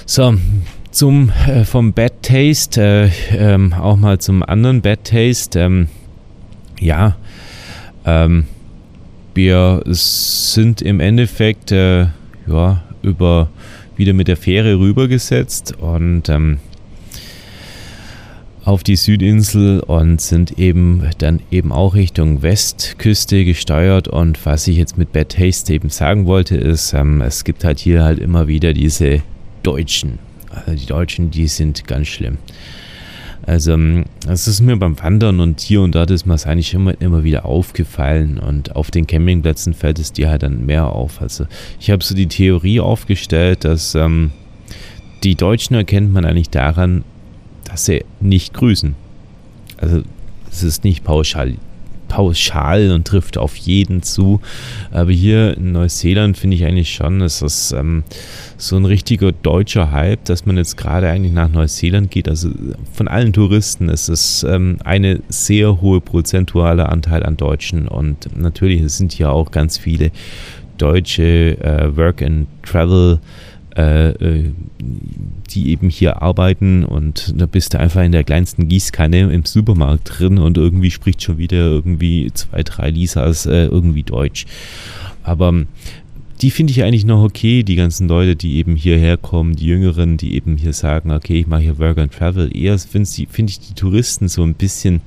[0.07, 0.35] So,
[0.91, 5.61] zum äh, vom Bad Taste, äh, ähm, auch mal zum anderen Bad Taste.
[5.61, 5.89] Ähm,
[6.81, 7.17] ja,
[8.05, 8.47] ähm,
[9.35, 12.07] wir sind im Endeffekt äh,
[12.47, 13.51] ja, über
[13.97, 16.59] wieder mit der Fähre rübergesetzt und ähm,
[18.67, 24.09] auf die Südinsel und sind eben dann eben auch Richtung Westküste gesteuert.
[24.09, 27.79] Und was ich jetzt mit Bad Taste eben sagen wollte, ist, ähm, es gibt halt
[27.79, 29.23] hier halt immer wieder diese
[29.63, 30.19] Deutschen
[30.65, 32.39] also die Deutschen, die sind ganz schlimm.
[33.43, 36.75] Also, ähm, es ist mir beim Wandern und hier und dort ist mir es eigentlich
[36.75, 41.23] immer, immer wieder aufgefallen und auf den Campingplätzen fällt es dir halt dann mehr auf.
[41.23, 41.47] Also,
[41.79, 44.33] ich habe so die Theorie aufgestellt, dass ähm,
[45.23, 47.05] die Deutschen erkennt man eigentlich daran,
[47.77, 48.95] dass sie nicht grüßen.
[49.77, 50.01] Also,
[50.51, 51.57] es ist nicht pauschal
[52.09, 54.41] pauschal und trifft auf jeden zu.
[54.91, 58.05] Aber hier in Neuseeland finde ich eigentlich schon, dass das ähm,
[58.57, 62.29] so ein richtiger deutscher Hype, dass man jetzt gerade eigentlich nach Neuseeland geht.
[62.29, 62.49] Also
[62.93, 67.89] von allen Touristen ist es ähm, eine sehr hohe prozentuale Anteil an Deutschen.
[67.89, 70.13] Und natürlich sind hier auch ganz viele
[70.79, 73.19] deutsche äh, Work and Travel
[73.77, 80.19] die eben hier arbeiten und da bist du einfach in der kleinsten Gießkanne im Supermarkt
[80.19, 84.47] drin und irgendwie spricht schon wieder irgendwie zwei, drei Lisas äh, irgendwie Deutsch.
[85.23, 85.53] Aber
[86.43, 90.17] die finde ich eigentlich noch okay, die ganzen Leute, die eben hierher kommen, die Jüngeren,
[90.17, 92.55] die eben hier sagen, okay, ich mache hier Work and Travel.
[92.55, 95.01] Eher finde find ich die Touristen so ein bisschen,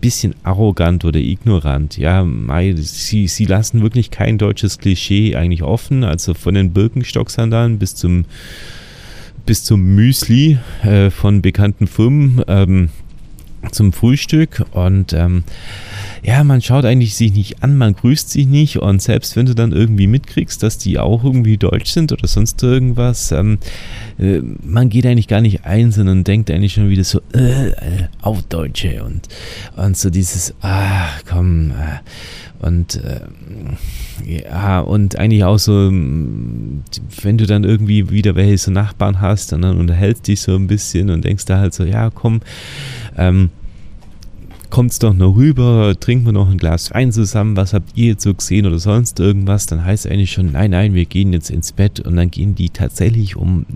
[0.00, 1.96] bisschen arrogant oder ignorant.
[1.96, 2.26] Ja,
[2.76, 6.04] sie, sie lassen wirklich kein deutsches Klischee eigentlich offen.
[6.04, 8.26] Also von den Birkenstock-Sandalen bis zum,
[9.46, 12.42] bis zum Müsli äh, von bekannten Firmen.
[12.46, 12.90] Ähm,
[13.72, 15.44] zum Frühstück und ähm,
[16.22, 19.54] ja, man schaut eigentlich sich nicht an, man grüßt sich nicht und selbst wenn du
[19.54, 23.58] dann irgendwie mitkriegst, dass die auch irgendwie deutsch sind oder sonst irgendwas, ähm,
[24.18, 27.74] äh, man geht eigentlich gar nicht ein, sondern denkt eigentlich schon wieder so, äh, äh,
[28.22, 29.28] auf Deutsche und,
[29.76, 33.20] und so dieses, ah, komm, äh, und äh,
[34.24, 39.62] ja, und eigentlich auch so, wenn du dann irgendwie wieder welche so Nachbarn hast und
[39.62, 42.40] dann unterhältst dich so ein bisschen und denkst da halt so, ja, komm,
[43.18, 43.50] ähm,
[44.74, 48.24] kommt's doch noch rüber, trinken wir noch ein Glas Wein zusammen, was habt ihr jetzt
[48.24, 51.70] so gesehen oder sonst irgendwas, dann heißt eigentlich schon, nein, nein, wir gehen jetzt ins
[51.70, 53.66] Bett und dann gehen die tatsächlich um,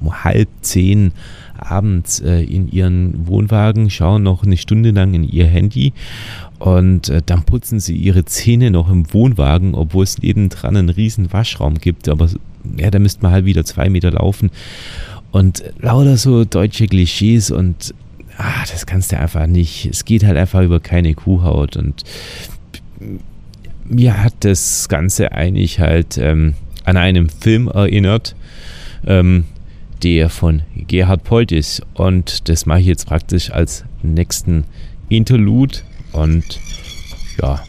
[0.00, 1.10] um halb zehn
[1.58, 5.92] abends äh, in ihren Wohnwagen, schauen noch eine Stunde lang in ihr Handy
[6.60, 11.32] und äh, dann putzen sie ihre Zähne noch im Wohnwagen, obwohl es nebendran einen riesen
[11.32, 12.28] Waschraum gibt, aber
[12.78, 14.52] ja, da müsste man halt wieder zwei Meter laufen.
[15.32, 17.92] Und lauter so deutsche Klischees und
[18.38, 19.86] ah, das kannst du einfach nicht.
[19.86, 22.02] Es geht halt einfach über keine Kuhhaut und
[23.84, 28.34] mir hat das Ganze eigentlich halt ähm, an einen Film erinnert,
[29.06, 29.44] ähm,
[30.02, 31.82] der von Gerhard Polt ist.
[31.94, 34.64] Und das mache ich jetzt praktisch als nächsten
[35.08, 35.78] Interlude.
[36.12, 36.60] Und
[37.40, 37.62] ja,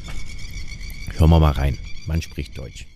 [1.18, 1.78] hören wir mal rein.
[2.08, 2.88] Man spricht Deutsch.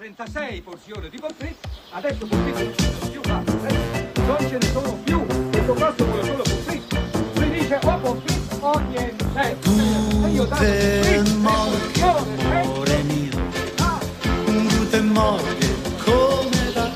[0.00, 1.54] 36 porzioni di pommes
[1.92, 3.99] adesso pommes frites più
[4.30, 6.98] non ce ne sono più, questo posto vuole solo frites.
[7.34, 9.56] Si dice o frites o niente.
[10.20, 12.16] Guten Morgen,
[12.50, 13.38] amore mio.
[14.78, 16.90] Guten Morgen, come va?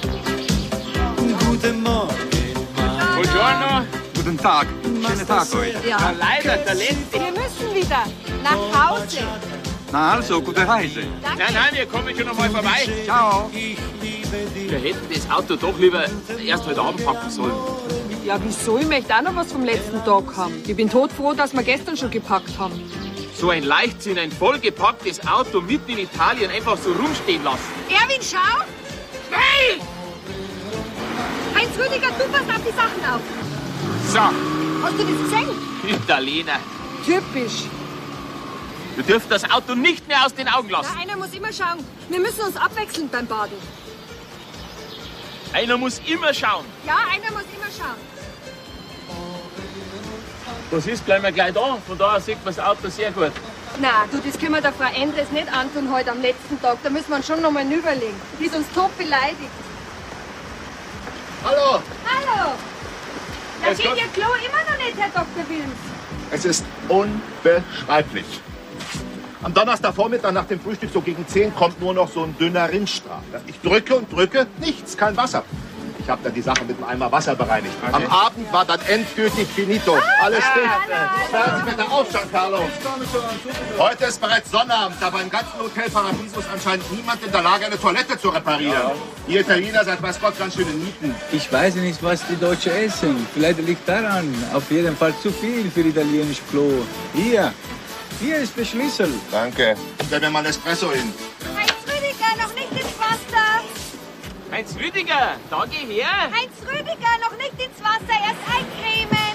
[1.45, 3.87] Guten Morgen, ma Buongiorno.
[4.15, 5.75] Guten Tag, schönen Tag euch.
[5.85, 7.19] Ja, leider, der letzte.
[7.19, 8.05] Wir müssen wieder
[8.43, 9.19] nach Hause.
[9.95, 11.05] Na also, gute Reise.
[11.23, 12.89] Nein, nein, wir kommen schon einmal vorbei.
[13.05, 13.49] Ciao.
[13.53, 16.05] Wir hätten das Auto doch lieber
[16.45, 17.55] erst heute Abend packen sollen.
[18.25, 18.77] Ja, wieso?
[18.79, 20.61] Ich möchte auch noch was vom letzten Tag haben.
[20.67, 22.75] Ich bin todfroh, dass wir gestern schon gepackt haben.
[23.37, 27.63] So ein Leichtsinn, ein vollgepacktes Auto mitten in Italien einfach so rumstehen lassen.
[27.89, 28.65] Erwin, schau!
[29.31, 29.79] Hey!
[31.55, 33.21] Heinz Rüdiger, du passt auf die Sachen auf.
[34.09, 34.19] So,
[34.83, 35.49] Hast du das gesehen?
[36.03, 36.59] Italiener.
[37.07, 37.69] Typisch.
[38.97, 40.97] Du dürft das Auto nicht mehr aus den Augen lassen.
[40.97, 41.85] einer muss immer schauen.
[42.09, 43.57] Wir müssen uns abwechseln beim Baden.
[45.53, 46.65] Einer muss immer schauen.
[46.87, 47.97] Ja, einer muss immer schauen.
[50.71, 51.79] Das ist gleich mal gleich da.
[51.87, 53.33] Von daher sieht man das Auto sehr gut.
[53.81, 56.79] Na, du, das können wir der Frau Endres nicht antun heute am letzten Tag.
[56.83, 58.21] Da müssen wir uns schon noch mal überlegen.
[58.39, 59.51] Die ist uns top beleidigt.
[61.45, 61.83] Hallo!
[62.07, 62.53] Hallo!
[63.63, 63.79] Da Gott.
[63.97, 65.49] Ihr Klo immer noch nicht, Herr Dr.
[65.49, 65.79] Wilms.
[66.31, 68.41] Es ist unbeschreiblich.
[69.45, 73.21] Am Donnerstagvormittag nach dem Frühstück so gegen 10 kommt nur noch so ein dünner Rindstrahl.
[73.47, 75.45] Ich drücke und drücke, nichts, kein Wasser.
[75.99, 77.75] Ich habe dann die Sache mit einem Eimer Wasser bereinigt.
[77.93, 79.99] Am Abend war dann endgültig finito.
[80.23, 81.33] Alles dicht.
[81.33, 82.59] Hören Sie bitte auf, Giancarlo.
[83.79, 87.67] Heute ist bereits Sonnabend, aber im ganzen Hotel Paradiso ist anscheinend niemand in der Lage,
[87.67, 88.93] eine Toilette zu reparieren.
[89.29, 91.15] Ihr Italiener seid weiß Gott ganz schöne Nieten.
[91.33, 93.27] Ich weiß nicht, was die Deutschen essen.
[93.35, 94.35] Vielleicht liegt daran.
[94.55, 96.71] Auf jeden Fall zu viel für italienisch Klo.
[97.15, 97.53] Hier,
[98.21, 99.13] hier ist der Schlüssel.
[99.31, 99.77] Danke.
[100.07, 101.13] Stell mir mal Espresso hin.
[101.57, 103.63] Heinz Rüdiger, noch nicht ins Wasser.
[104.51, 106.31] Heinz Rüdiger, da geh her.
[106.33, 109.35] Heinz Rüdiger, noch nicht ins Wasser, erst eincremen.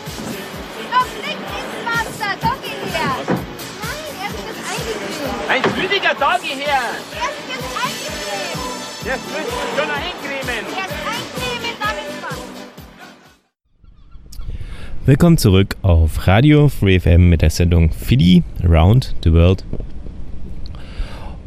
[0.91, 3.15] Noch nicht ins Wasser, da geh her.
[3.83, 5.49] Nein, erst wird eingecremt.
[5.49, 6.81] Heinz Rüdiger, da geh her.
[7.19, 8.79] Erst wird eingecremt.
[9.05, 10.63] Jetzt müssen wir schon noch eincremen.
[10.77, 10.88] Erst
[15.05, 19.63] Willkommen zurück auf Radio Free FM mit der Sendung Philly Around the World.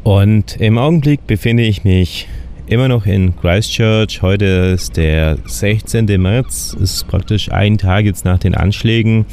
[0.03, 2.27] Und im Augenblick befinde ich mich
[2.65, 4.21] immer noch in Christchurch.
[4.21, 6.05] Heute ist der 16.
[6.21, 9.25] März, ist praktisch ein Tag jetzt nach den Anschlägen.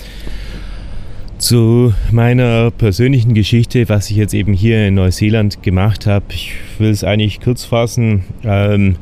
[1.39, 6.27] Zu meiner persönlichen Geschichte, was ich jetzt eben hier in Neuseeland gemacht habe.
[6.29, 8.25] Ich will es eigentlich kurz fassen.
[8.45, 8.97] Ähm,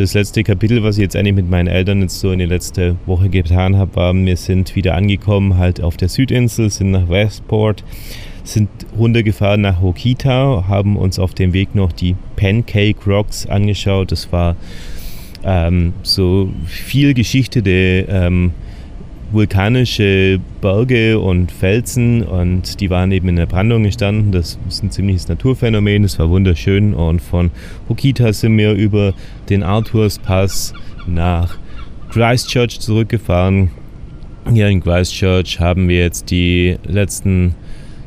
[0.00, 2.98] das letzte Kapitel, was ich jetzt eigentlich mit meinen Eltern jetzt so in der letzten
[3.06, 7.84] Woche getan habe, war, wir sind wieder angekommen halt auf der Südinsel, sind nach Westport,
[8.42, 14.10] sind runtergefahren nach Hokita, haben uns auf dem Weg noch die Pancake Rocks angeschaut.
[14.10, 14.56] Das war
[15.44, 18.52] ähm, so viel Geschichte der ähm,
[19.32, 24.32] vulkanische Berge und Felsen und die waren eben in der Brandung gestanden.
[24.32, 27.50] Das ist ein ziemliches Naturphänomen, das war wunderschön und von
[27.88, 29.14] Hokita sind wir über
[29.48, 30.74] den Arthurs Pass
[31.06, 31.58] nach
[32.10, 33.70] Christchurch zurückgefahren.
[34.52, 37.54] Hier in Christchurch haben wir jetzt die letzten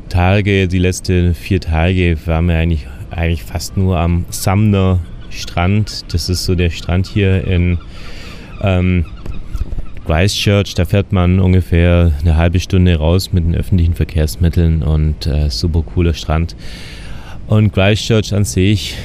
[0.10, 6.06] Tage, die letzten vier Tage waren wir eigentlich, eigentlich fast nur am Sumner Strand.
[6.14, 7.78] Das ist so der Strand hier in
[8.62, 9.06] ähm,
[10.06, 15.50] Christchurch, da fährt man ungefähr eine halbe Stunde raus mit den öffentlichen Verkehrsmitteln und äh,
[15.50, 16.56] super cooler Strand.
[17.48, 18.96] Und Christchurch an sich,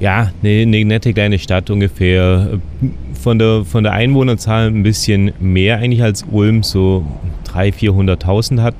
[0.00, 2.58] ja, eine, eine nette kleine Stadt ungefähr.
[3.14, 7.04] Von der, von der Einwohnerzahl ein bisschen mehr eigentlich als Ulm, so
[7.52, 8.74] 300.000, 400.000 hat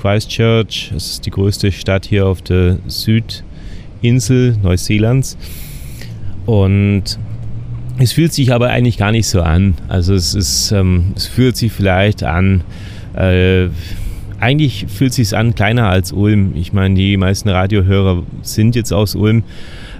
[0.00, 0.90] Christchurch.
[0.92, 5.36] Das ist die größte Stadt hier auf der Südinsel Neuseelands.
[6.46, 7.18] Und
[7.98, 9.74] es fühlt sich aber eigentlich gar nicht so an.
[9.88, 12.62] Also es, ist, ähm, es fühlt sich vielleicht an,
[13.14, 13.68] äh,
[14.38, 16.52] eigentlich fühlt es sich an kleiner als Ulm.
[16.56, 19.44] Ich meine, die meisten Radiohörer sind jetzt aus Ulm.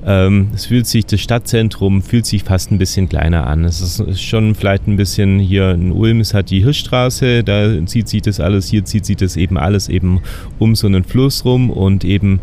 [0.04, 3.64] Ähm, es fühlt sich, das Stadtzentrum fühlt sich fast ein bisschen kleiner an.
[3.64, 8.09] Es ist schon vielleicht ein bisschen hier in Ulm, es hat die Hirschstraße, da zieht
[8.09, 10.20] sich das alles, hier zieht sich das eben alles eben
[10.59, 12.40] um so einen Fluss rum und eben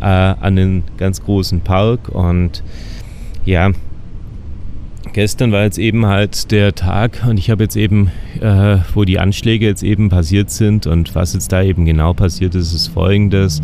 [0.00, 2.62] äh, an einen ganz großen Park und
[3.44, 3.72] ja,
[5.12, 9.18] gestern war jetzt eben halt der Tag und ich habe jetzt eben, äh, wo die
[9.18, 13.60] Anschläge jetzt eben passiert sind und was jetzt da eben genau passiert ist, ist folgendes.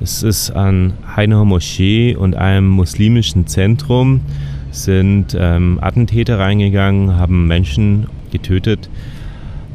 [0.00, 4.22] Es ist an einer Moschee und einem muslimischen Zentrum
[4.70, 8.88] sind ähm, Attentäter reingegangen, haben Menschen getötet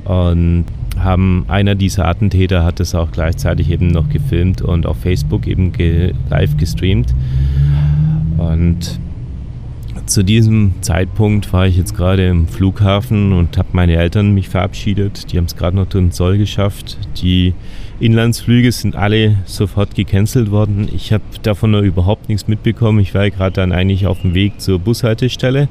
[0.06, 0.66] und
[0.98, 5.74] haben einer dieser Attentäter hat es auch gleichzeitig eben noch gefilmt und auf Facebook eben
[5.74, 7.14] ge live gestreamt
[8.38, 9.00] und
[10.06, 15.32] zu diesem Zeitpunkt war ich jetzt gerade im Flughafen und habe meine Eltern mich verabschiedet.
[15.32, 16.98] Die haben es gerade noch den Zoll geschafft.
[17.22, 17.54] Die
[18.00, 20.90] Inlandsflüge sind alle sofort gecancelt worden.
[20.94, 23.00] Ich habe davon noch überhaupt nichts mitbekommen.
[23.00, 25.68] Ich war gerade dann eigentlich auf dem Weg zur Bushaltestelle.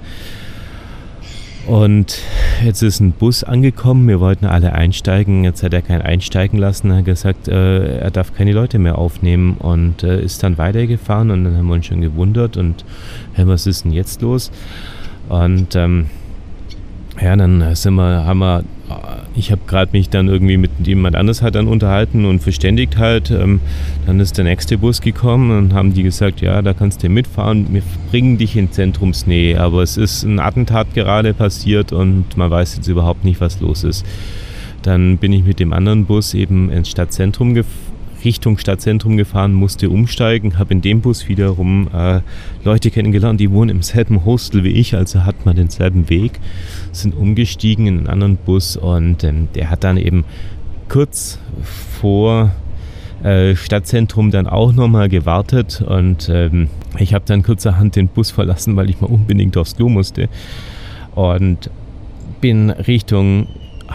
[1.66, 2.20] Und
[2.62, 5.44] jetzt ist ein Bus angekommen, wir wollten alle einsteigen.
[5.44, 8.98] Jetzt hat er keinen einsteigen lassen, er hat gesagt, äh, er darf keine Leute mehr
[8.98, 12.84] aufnehmen und äh, ist dann weitergefahren und dann haben wir uns schon gewundert und
[13.32, 14.50] hey, was ist denn jetzt los?
[15.30, 16.06] Und ähm,
[17.20, 18.64] ja, dann sind wir, haben wir
[19.36, 23.30] ich habe gerade mich dann irgendwie mit jemand anders halt dann unterhalten und verständigt halt.
[23.30, 23.60] Ähm,
[24.06, 27.66] dann ist der nächste Bus gekommen und haben die gesagt, ja, da kannst du mitfahren,
[27.72, 29.60] wir bringen dich in Zentrumsnähe.
[29.60, 33.84] Aber es ist ein Attentat gerade passiert und man weiß jetzt überhaupt nicht, was los
[33.84, 34.06] ist.
[34.82, 37.83] Dann bin ich mit dem anderen Bus eben ins Stadtzentrum gefahren
[38.24, 42.20] Richtung Stadtzentrum gefahren, musste umsteigen, habe in dem Bus wiederum äh,
[42.64, 46.40] Leute kennengelernt, die wohnen im selben Hostel wie ich, also hat man denselben Weg,
[46.92, 50.24] sind umgestiegen in einen anderen Bus und ähm, der hat dann eben
[50.88, 51.38] kurz
[52.00, 52.50] vor
[53.22, 58.76] äh, Stadtzentrum dann auch nochmal gewartet und ähm, ich habe dann kurzerhand den Bus verlassen,
[58.76, 60.28] weil ich mal unbedingt aufs Klo musste
[61.14, 61.70] und
[62.40, 63.48] bin Richtung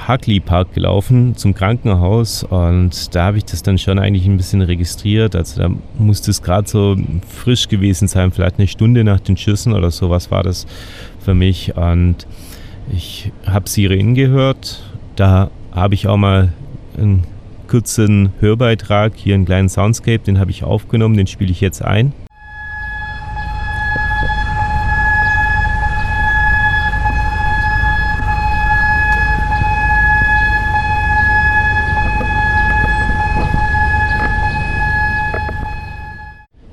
[0.10, 4.62] Huckley Park gelaufen zum Krankenhaus und da habe ich das dann schon eigentlich ein bisschen
[4.62, 5.36] registriert.
[5.36, 5.70] Also da
[6.00, 6.96] musste es gerade so
[7.28, 10.66] frisch gewesen sein, vielleicht eine Stunde nach den Schüssen oder sowas war das
[11.20, 11.78] für mich.
[11.78, 12.26] Und
[12.92, 14.82] ich habe Sirenen gehört.
[15.16, 16.54] Da habe ich auch mal
[16.98, 17.24] einen
[17.68, 22.14] kurzen Hörbeitrag, hier einen kleinen Soundscape, den habe ich aufgenommen, den spiele ich jetzt ein.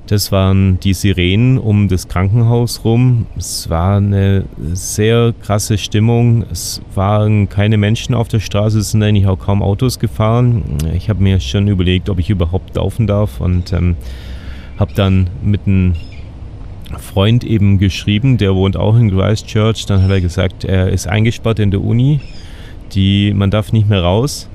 [0.07, 3.25] Das waren die Sirenen um das Krankenhaus rum.
[3.35, 6.45] Es war eine sehr krasse Stimmung.
[6.49, 10.63] Es waren keine Menschen auf der Straße, es sind eigentlich auch kaum Autos gefahren.
[10.95, 13.97] Ich habe mir schon überlegt, ob ich überhaupt laufen darf und ähm,
[14.79, 15.95] habe dann mit einem
[16.97, 19.87] Freund eben geschrieben, der wohnt auch in Christchurch.
[19.87, 22.21] Dann hat er gesagt, er ist eingesperrt in der Uni.
[22.93, 24.47] Die, man darf nicht mehr raus.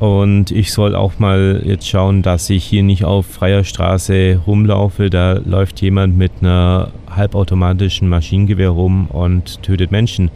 [0.00, 5.10] Und ich soll auch mal jetzt schauen, dass ich hier nicht auf freier Straße rumlaufe.
[5.10, 10.30] Da läuft jemand mit einer halbautomatischen Maschinengewehr rum und tötet Menschen.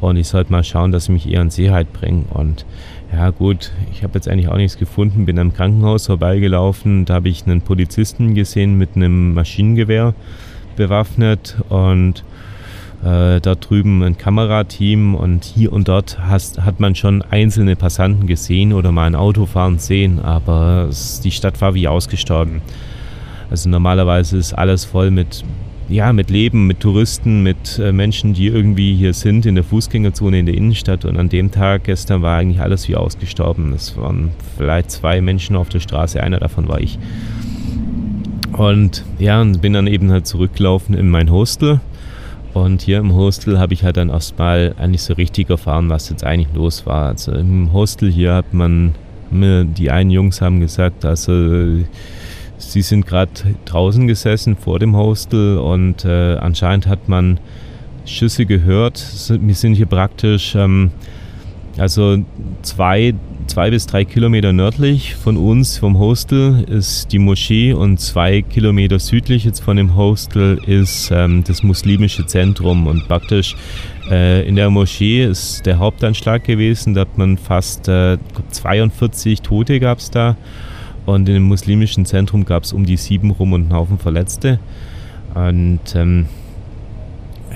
[0.00, 2.22] Und ich sollte mal schauen, dass ich mich eher in Sicherheit bringe.
[2.32, 2.64] Und
[3.12, 7.04] ja gut, ich habe jetzt eigentlich auch nichts gefunden, bin am Krankenhaus vorbeigelaufen.
[7.04, 10.14] Da habe ich einen Polizisten gesehen mit einem Maschinengewehr
[10.76, 12.22] bewaffnet und
[13.02, 18.26] äh, da drüben ein Kamerateam und hier und dort hast, hat man schon einzelne Passanten
[18.26, 20.90] gesehen oder mal ein Auto fahren sehen, aber
[21.24, 22.60] die Stadt war wie ausgestorben.
[23.50, 25.44] Also normalerweise ist alles voll mit,
[25.88, 30.38] ja, mit Leben, mit Touristen, mit äh, Menschen, die irgendwie hier sind in der Fußgängerzone
[30.38, 33.72] in der Innenstadt und an dem Tag gestern war eigentlich alles wie ausgestorben.
[33.72, 36.98] Es waren vielleicht zwei Menschen auf der Straße, einer davon war ich.
[38.52, 41.80] Und ja, und bin dann eben halt zurückgelaufen in mein Hostel
[42.54, 46.24] und hier im Hostel habe ich halt dann erstmal eigentlich so richtig erfahren, was jetzt
[46.24, 47.08] eigentlich los war.
[47.08, 48.94] Also im Hostel hier hat man,
[49.30, 51.32] die einen Jungs haben gesagt, also
[52.58, 53.30] sie sind gerade
[53.64, 57.38] draußen gesessen vor dem Hostel und äh, anscheinend hat man
[58.04, 59.04] Schüsse gehört.
[59.28, 60.90] Wir sind hier praktisch ähm,
[61.78, 62.18] Also
[62.62, 63.14] zwei,
[63.50, 69.00] zwei bis drei Kilometer nördlich von uns, vom Hostel, ist die Moschee und zwei Kilometer
[69.00, 72.86] südlich jetzt von dem Hostel ist ähm, das muslimische Zentrum.
[72.86, 73.56] Und praktisch
[74.08, 76.94] äh, in der Moschee ist der Hauptanschlag gewesen.
[76.94, 78.18] Da hat man fast äh,
[78.52, 80.36] 42 Tote gab es da.
[81.04, 84.60] Und in dem muslimischen Zentrum gab es um die sieben rum und einen Haufen Verletzte.
[85.34, 86.26] Und ähm,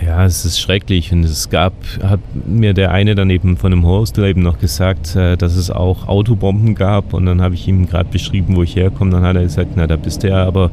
[0.03, 1.13] ja, es ist schrecklich.
[1.13, 1.73] Und es gab,
[2.03, 5.71] hat mir der eine dann eben von dem Hostel eben noch gesagt, äh, dass es
[5.71, 7.15] auch Autobomben gab.
[7.15, 9.11] Und dann habe ich ihm gerade beschrieben, wo ich herkomme.
[9.11, 10.71] Dann hat er gesagt, na, da bist du ja aber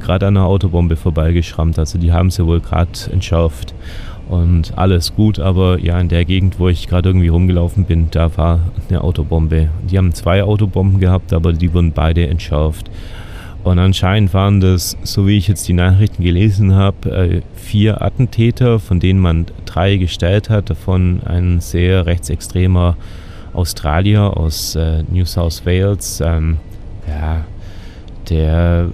[0.00, 1.78] gerade an einer Autobombe vorbeigeschrammt.
[1.78, 3.74] Also die haben sie wohl gerade entschärft.
[4.28, 8.36] Und alles gut, aber ja, in der Gegend, wo ich gerade irgendwie rumgelaufen bin, da
[8.36, 9.68] war eine Autobombe.
[9.88, 12.90] Die haben zwei Autobomben gehabt, aber die wurden beide entschärft.
[13.66, 18.78] Und anscheinend waren das, so wie ich jetzt die Nachrichten gelesen habe, äh, vier Attentäter,
[18.78, 22.96] von denen man drei gestellt hat, davon ein sehr rechtsextremer
[23.54, 26.58] Australier aus äh, New South Wales, ähm,
[27.08, 27.44] ja,
[28.30, 28.88] der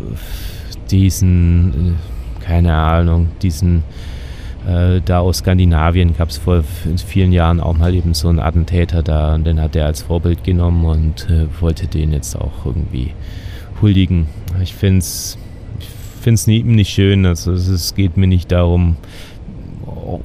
[0.90, 1.98] diesen,
[2.40, 3.82] äh, keine Ahnung, diesen
[4.64, 9.34] da aus Skandinavien gab es vor vielen Jahren auch mal eben so einen Attentäter da.
[9.34, 13.10] Und den hat er als Vorbild genommen und äh, wollte den jetzt auch irgendwie
[13.80, 14.28] huldigen.
[14.60, 15.38] Ich finde es
[16.22, 18.96] find's nie, nicht schön, also es geht mir nicht darum,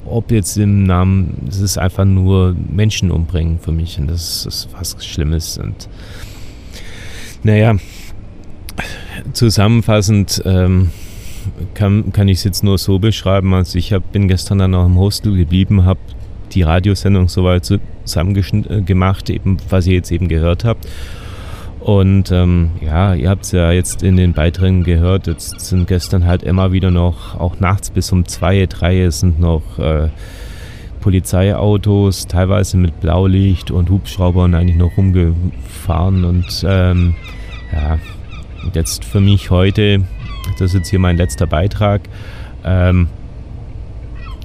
[0.06, 4.68] ob jetzt im Namen, es ist einfach nur Menschen umbringen für mich und das ist
[4.72, 5.88] was Schlimmes und
[7.42, 7.76] naja,
[9.32, 10.90] zusammenfassend ähm,
[11.74, 13.54] kann, kann ich es jetzt nur so beschreiben.
[13.54, 16.00] Also ich hab, bin gestern dann noch im Hostel geblieben, habe
[16.52, 18.34] die Radiosendung soweit zusammen
[18.84, 20.86] gemacht, eben was ihr jetzt eben gehört habt.
[21.88, 26.26] Und ähm, ja, ihr habt es ja jetzt in den Beiträgen gehört, jetzt sind gestern
[26.26, 30.10] halt immer wieder noch, auch nachts bis um zwei, drei sind noch äh,
[31.00, 36.26] Polizeiautos, teilweise mit Blaulicht und Hubschraubern eigentlich noch rumgefahren.
[36.26, 37.14] Und ähm,
[37.72, 37.98] ja,
[38.74, 40.02] jetzt für mich heute
[40.58, 42.02] das ist jetzt hier mein letzter Beitrag.
[42.66, 43.08] Ähm,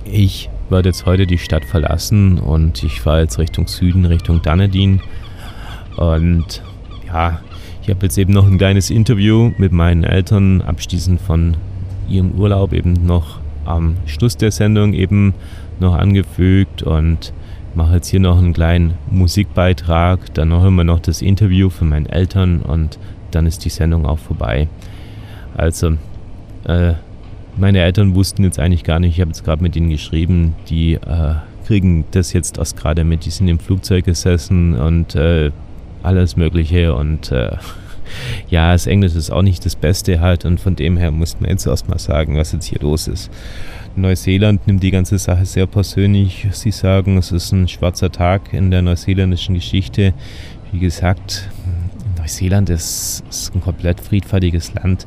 [0.05, 5.01] ich werde jetzt heute die Stadt verlassen und ich fahre jetzt Richtung Süden, Richtung Dunedin.
[5.97, 6.63] Und
[7.13, 7.39] ja,
[7.81, 11.55] ich habe jetzt eben noch ein kleines Interview mit meinen Eltern abschließend von
[12.09, 15.33] ihrem Urlaub eben noch am Schluss der Sendung eben
[15.79, 17.33] noch angefügt und
[17.75, 20.33] mache jetzt hier noch einen kleinen Musikbeitrag.
[20.33, 22.97] Dann hören wir noch das Interview von meinen Eltern und
[23.31, 24.67] dann ist die Sendung auch vorbei.
[25.55, 25.93] Also,
[26.65, 26.93] äh,
[27.55, 30.95] meine Eltern wussten jetzt eigentlich gar nicht, ich habe jetzt gerade mit ihnen geschrieben, die
[30.95, 31.35] äh,
[31.65, 35.51] kriegen das jetzt erst gerade mit, die sind im Flugzeug gesessen und äh,
[36.03, 37.51] alles Mögliche und äh,
[38.49, 41.49] ja, das Englisch ist auch nicht das Beste halt und von dem her muss man
[41.49, 43.31] jetzt erstmal sagen, was jetzt hier los ist.
[43.95, 46.47] Neuseeland nimmt die ganze Sache sehr persönlich.
[46.51, 50.13] Sie sagen, es ist ein schwarzer Tag in der neuseeländischen Geschichte.
[50.71, 51.47] Wie gesagt,
[52.17, 55.05] Neuseeland ist, ist, ein komplett friedfertiges Land.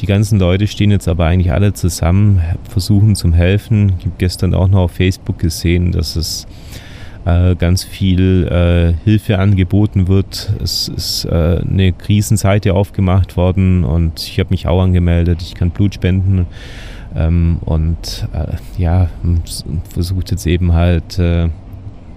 [0.00, 3.94] Die ganzen Leute stehen jetzt aber eigentlich alle zusammen, versuchen zum Helfen.
[3.98, 6.46] Ich habe gestern auch noch auf Facebook gesehen, dass es
[7.58, 10.52] ganz viel äh, Hilfe angeboten wird.
[10.62, 15.42] Es ist äh, eine Krisenseite aufgemacht worden und ich habe mich auch angemeldet.
[15.42, 16.46] Ich kann Blut spenden.
[17.16, 19.08] Ähm, und äh, ja,
[19.92, 21.48] versucht jetzt eben halt äh,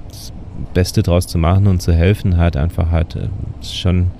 [0.10, 0.34] das
[0.74, 3.30] Beste draus zu machen und zu helfen, halt einfach halt äh,
[3.64, 4.12] schon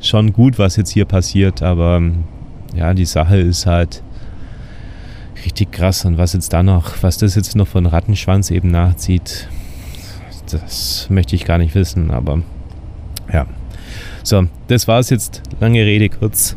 [0.00, 2.24] schon gut, was jetzt hier passiert, aber ähm,
[2.74, 4.02] ja, die Sache ist halt
[5.44, 9.48] richtig krass und was jetzt da noch, was das jetzt noch von Rattenschwanz eben nachzieht,
[10.50, 12.42] das möchte ich gar nicht wissen, aber
[13.32, 13.46] ja.
[14.22, 15.42] So, das war es jetzt.
[15.60, 16.56] Lange Rede, kurz.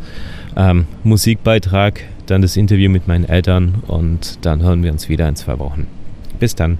[0.56, 5.36] Ähm, Musikbeitrag, dann das Interview mit meinen Eltern und dann hören wir uns wieder in
[5.36, 5.88] zwei Wochen.
[6.40, 6.78] Bis dann.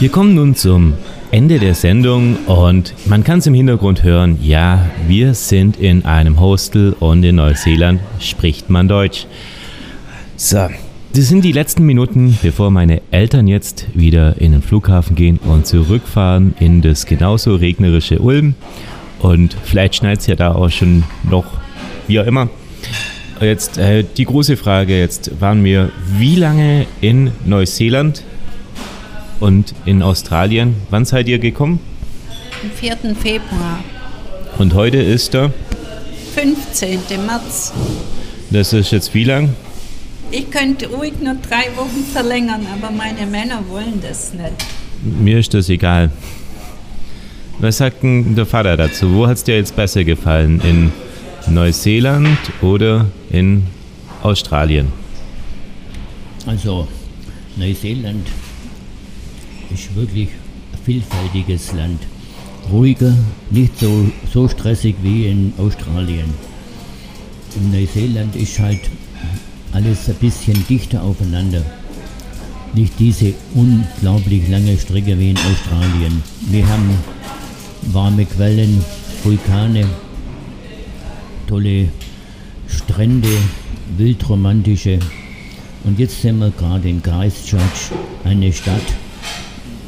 [0.00, 0.94] Wir kommen nun zum
[1.32, 6.38] Ende der Sendung und man kann es im Hintergrund hören, ja, wir sind in einem
[6.38, 9.26] Hostel und in Neuseeland spricht man Deutsch.
[10.36, 10.68] So,
[11.14, 15.66] das sind die letzten Minuten, bevor meine Eltern jetzt wieder in den Flughafen gehen und
[15.66, 18.54] zurückfahren in das genauso regnerische Ulm.
[19.18, 21.46] Und vielleicht schneit es ja da auch schon noch,
[22.06, 22.48] wie auch immer.
[23.40, 28.22] Jetzt äh, die große Frage, jetzt waren wir wie lange in Neuseeland?
[29.40, 31.80] Und in Australien, wann seid ihr gekommen?
[32.62, 32.96] Am 4.
[33.14, 33.84] Februar.
[34.58, 35.52] Und heute ist der?
[36.34, 37.00] 15.
[37.26, 37.72] März.
[38.50, 39.54] Das ist jetzt wie lang?
[40.30, 44.52] Ich könnte ruhig nur drei Wochen verlängern, aber meine Männer wollen das nicht.
[45.02, 46.10] mir ist das egal.
[47.60, 49.12] Was sagt denn der Vater dazu?
[49.14, 50.60] Wo hat es dir jetzt besser gefallen?
[50.60, 50.92] In
[51.52, 53.64] Neuseeland oder in
[54.22, 54.92] Australien?
[56.46, 56.86] Also,
[57.56, 58.26] Neuseeland
[59.72, 60.28] ist wirklich
[60.72, 62.00] ein vielfältiges Land.
[62.70, 63.14] Ruhiger,
[63.50, 66.34] nicht so, so stressig wie in Australien.
[67.56, 68.80] In Neuseeland ist halt
[69.72, 71.62] alles ein bisschen dichter aufeinander.
[72.74, 76.22] Nicht diese unglaublich lange Strecke wie in Australien.
[76.50, 76.90] Wir haben
[77.92, 78.84] warme Quellen,
[79.24, 79.86] Vulkane,
[81.46, 81.88] tolle
[82.68, 83.28] Strände,
[83.96, 84.98] wildromantische.
[85.84, 87.92] Und jetzt sind wir gerade in Christchurch,
[88.24, 88.82] eine Stadt,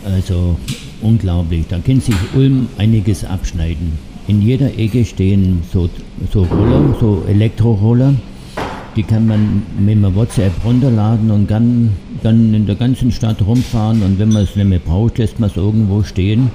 [0.04, 0.56] also
[1.00, 1.66] unglaublich.
[1.68, 3.92] Da kann sich Ulm einiges abschneiden.
[4.28, 5.88] In jeder Ecke stehen so,
[6.32, 8.14] so Roller, so Elektroroller.
[8.96, 11.90] Die kann man mit einem WhatsApp runterladen und kann
[12.22, 14.02] dann in der ganzen Stadt rumfahren.
[14.02, 16.50] Und wenn man es nicht mehr braucht, lässt man es irgendwo stehen,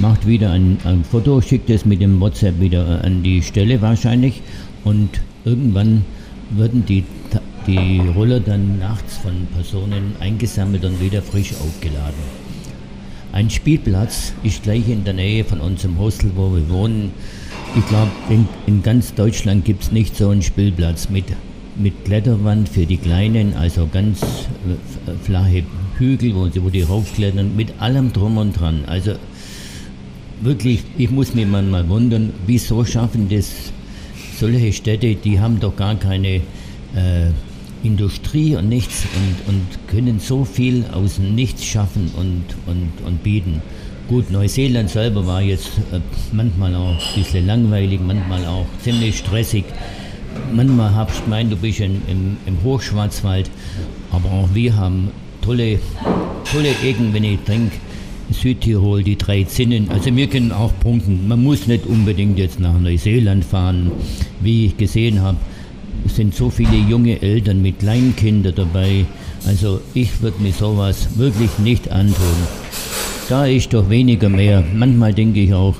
[0.00, 4.42] macht wieder ein, ein Foto, schickt es mit dem WhatsApp wieder an die Stelle wahrscheinlich.
[4.84, 5.10] Und
[5.44, 6.04] irgendwann
[6.50, 7.04] würden die,
[7.66, 12.45] die Roller dann nachts von Personen eingesammelt und wieder frisch aufgeladen.
[13.36, 17.12] Ein Spielplatz ist gleich in der Nähe von unserem Hostel, wo wir wohnen.
[17.76, 21.26] Ich glaube, in, in, ganz Deutschland gibt es nicht so einen Spielplatz mit,
[21.76, 25.64] mit Kletterwand für die Kleinen, also ganz äh, flache
[25.98, 28.84] Hügel, wo, sie, wo die raufklettern, mit allem drum und dran.
[28.86, 29.16] Also
[30.40, 33.52] wirklich, ich muss mich manchmal wundern, wieso schaffen das
[34.40, 37.32] solche Städte, die haben doch gar keine äh,
[37.86, 43.22] Industrie und nichts und, und können so viel aus dem Nichts schaffen und, und, und
[43.22, 43.62] bieten.
[44.08, 46.00] Gut, Neuseeland selber war jetzt äh,
[46.32, 49.64] manchmal auch ein bisschen langweilig, manchmal auch ziemlich stressig.
[50.52, 53.50] Manchmal habe ich gemeint, du bist in, im, im Hochschwarzwald,
[54.10, 55.10] aber auch wir haben
[55.40, 55.78] tolle,
[56.50, 57.76] tolle Ecken, wenn ich denke,
[58.30, 59.88] Südtirol, die drei Zinnen.
[59.90, 61.28] Also wir können auch punkten.
[61.28, 63.92] Man muss nicht unbedingt jetzt nach Neuseeland fahren,
[64.40, 65.38] wie ich gesehen habe
[66.06, 69.06] sind so viele junge Eltern mit Kleinkindern dabei.
[69.46, 72.36] Also ich würde mir sowas wirklich nicht antun.
[73.28, 74.62] Da ist doch weniger mehr.
[74.74, 75.74] Manchmal denke ich auch,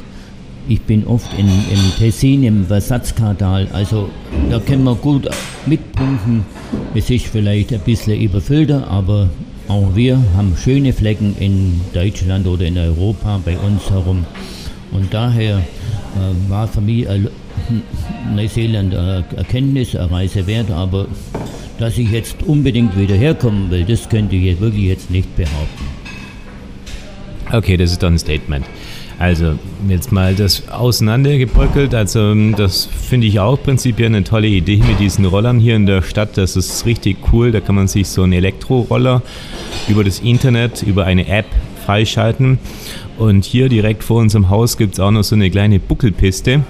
[0.69, 4.09] ich bin oft in, im Tessin, im Versatzkartal, also
[4.51, 5.29] da können wir gut
[5.67, 6.45] mitpunkten.
[6.95, 9.31] Es ist vielleicht ein bisschen überfüllter, aber
[9.69, 14.25] auch wir haben schöne Flecken in Deutschland oder in Europa bei uns herum.
[14.93, 17.09] Und daher äh, war für mich
[18.35, 21.07] Neuseeland Erkenntnis, eine Reise wert, aber
[21.79, 25.85] dass ich jetzt unbedingt wieder herkommen will, das könnte ich jetzt wirklich jetzt nicht behaupten.
[27.53, 28.67] Okay, das ist doch ein Statement.
[29.19, 29.55] Also,
[29.89, 31.95] jetzt mal das auseinandergebröckelt.
[31.95, 36.03] Also, das finde ich auch prinzipiell eine tolle Idee mit diesen Rollern hier in der
[36.03, 36.37] Stadt.
[36.37, 37.51] Das ist richtig cool.
[37.51, 39.23] Da kann man sich so einen Elektroroller
[39.89, 41.47] über das Internet, über eine App
[41.87, 42.59] freischalten.
[43.17, 46.65] Und hier direkt vor unserem Haus gibt es auch noch so eine kleine Buckelpiste.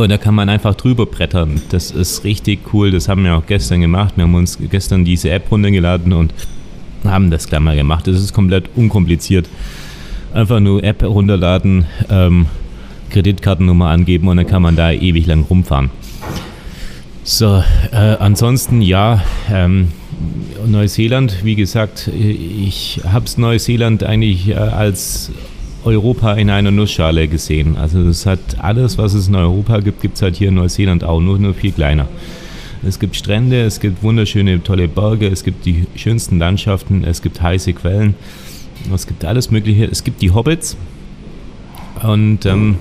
[0.00, 1.60] Und da kann man einfach drüber brettern.
[1.68, 2.90] Das ist richtig cool.
[2.90, 4.14] Das haben wir auch gestern gemacht.
[4.16, 6.32] Wir haben uns gestern diese App runtergeladen und
[7.04, 8.06] haben das gleich mal gemacht.
[8.06, 9.46] Das ist komplett unkompliziert.
[10.32, 12.46] Einfach nur App runterladen, ähm,
[13.10, 15.90] Kreditkartennummer angeben und dann kann man da ewig lang rumfahren.
[17.22, 19.22] So, äh, ansonsten ja,
[19.52, 19.88] ähm,
[20.66, 25.30] Neuseeland, wie gesagt, ich habe Neuseeland eigentlich äh, als
[25.84, 27.76] Europa in einer Nussschale gesehen.
[27.76, 31.04] Also es hat alles, was es in Europa gibt, gibt es halt hier in Neuseeland
[31.04, 32.08] auch, nur, nur viel kleiner.
[32.86, 37.42] Es gibt Strände, es gibt wunderschöne, tolle Berge, es gibt die schönsten Landschaften, es gibt
[37.42, 38.14] heiße Quellen,
[38.94, 39.84] es gibt alles Mögliche.
[39.84, 40.76] Es gibt die Hobbits.
[42.02, 42.76] Und ähm,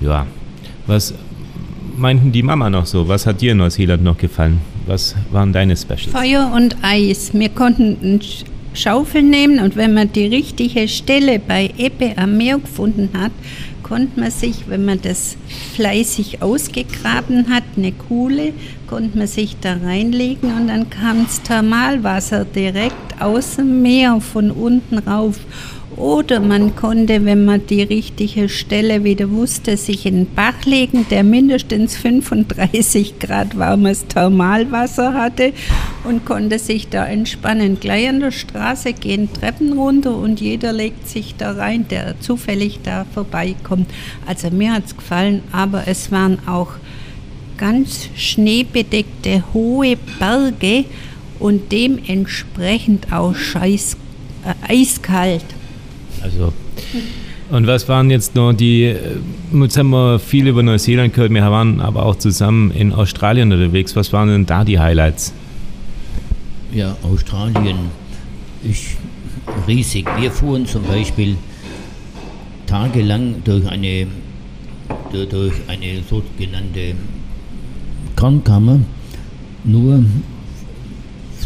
[0.00, 0.26] ja,
[0.86, 1.14] was
[1.96, 3.08] meinten die Mama noch so?
[3.08, 4.60] Was hat dir in Neuseeland noch gefallen?
[4.86, 6.06] Was waren deine Specials?
[6.06, 7.32] Feuer und Eis.
[7.34, 8.20] Wir konnten
[8.74, 13.32] Schaufel nehmen und wenn man die richtige Stelle bei Ebbe am Meer gefunden hat,
[13.82, 15.36] konnte man sich, wenn man das
[15.74, 18.54] fleißig ausgegraben hat, eine Kuhle,
[18.86, 24.50] konnte man sich da reinlegen und dann kam das Thermalwasser direkt aus dem Meer von
[24.50, 25.40] unten rauf.
[25.96, 31.06] Oder man konnte, wenn man die richtige Stelle wieder wusste, sich in den Bach legen,
[31.10, 35.52] der mindestens 35 Grad warmes Thermalwasser hatte
[36.04, 37.78] und konnte sich da entspannen.
[37.78, 42.80] Gleich an der Straße gehen Treppen runter und jeder legt sich da rein, der zufällig
[42.82, 43.90] da vorbeikommt.
[44.26, 46.72] Also mir hat es gefallen, aber es waren auch
[47.58, 50.86] ganz schneebedeckte hohe Berge
[51.38, 53.96] und dementsprechend auch scheiß,
[54.44, 55.44] äh, eiskalt.
[56.22, 56.52] Also,
[57.50, 58.98] und was waren jetzt noch die, äh,
[59.60, 63.94] jetzt haben wir viel über Neuseeland gehört, wir waren aber auch zusammen in Australien unterwegs.
[63.96, 65.32] Was waren denn da die Highlights?
[66.72, 67.76] Ja, Australien.
[68.64, 68.96] ist
[69.66, 70.06] riesig.
[70.20, 71.36] Wir fuhren zum Beispiel
[72.66, 74.06] tagelang durch eine,
[75.12, 76.94] durch- durch eine sogenannte
[78.16, 78.78] Kornkammer,
[79.64, 80.04] nur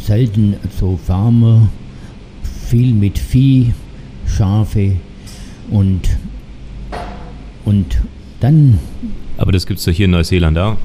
[0.05, 1.68] selten so Farmer,
[2.68, 3.72] viel mit Vieh,
[4.27, 4.97] Schafe
[5.70, 6.01] und,
[7.64, 7.99] und
[8.41, 8.79] dann
[9.37, 10.77] Aber das gibt's doch hier in Neuseeland auch.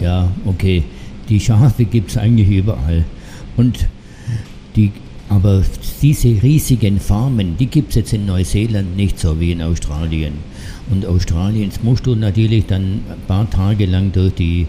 [0.00, 0.82] ja, okay.
[1.28, 3.04] Die Schafe gibt es eigentlich überall.
[3.56, 3.86] Und
[4.76, 4.92] die,
[5.30, 5.62] aber
[6.02, 10.34] diese riesigen Farmen, die gibt es jetzt in Neuseeland nicht so wie in Australien.
[10.90, 14.66] Und Australiens musst du natürlich dann ein paar Tage lang durch die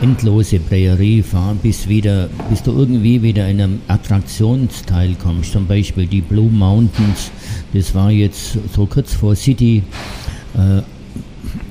[0.00, 5.52] endlose Prärie fahren, bis, wieder, bis du irgendwie wieder in einem Attraktionsteil kommst.
[5.52, 7.30] Zum Beispiel die Blue Mountains,
[7.72, 9.82] das war jetzt so kurz vor City.
[10.54, 10.82] Äh,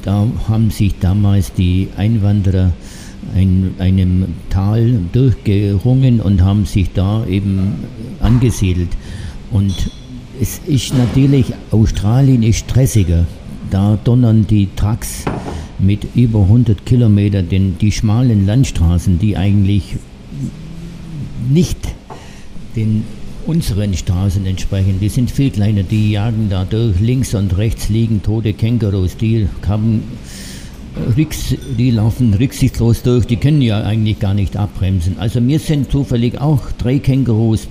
[0.03, 2.71] da haben sich damals die Einwanderer
[3.35, 7.75] in einem Tal durchgerungen und haben sich da eben
[8.19, 8.89] angesiedelt.
[9.51, 9.73] Und
[10.41, 13.25] es ist natürlich, Australien ist stressiger.
[13.69, 15.25] Da donnern die Trucks
[15.79, 19.95] mit über 100 Kilometern den, die schmalen Landstraßen, die eigentlich
[21.49, 21.77] nicht
[22.75, 23.03] den
[23.45, 24.99] unseren Straßen entsprechen.
[25.01, 26.99] Die sind viel kleiner, die jagen da durch.
[26.99, 30.03] Links und rechts liegen tote Kängurus, die haben
[31.15, 35.17] Ricks, die laufen rücksichtslos durch, die können ja eigentlich gar nicht abbremsen.
[35.17, 37.67] Also mir sind zufällig auch drei Kängurus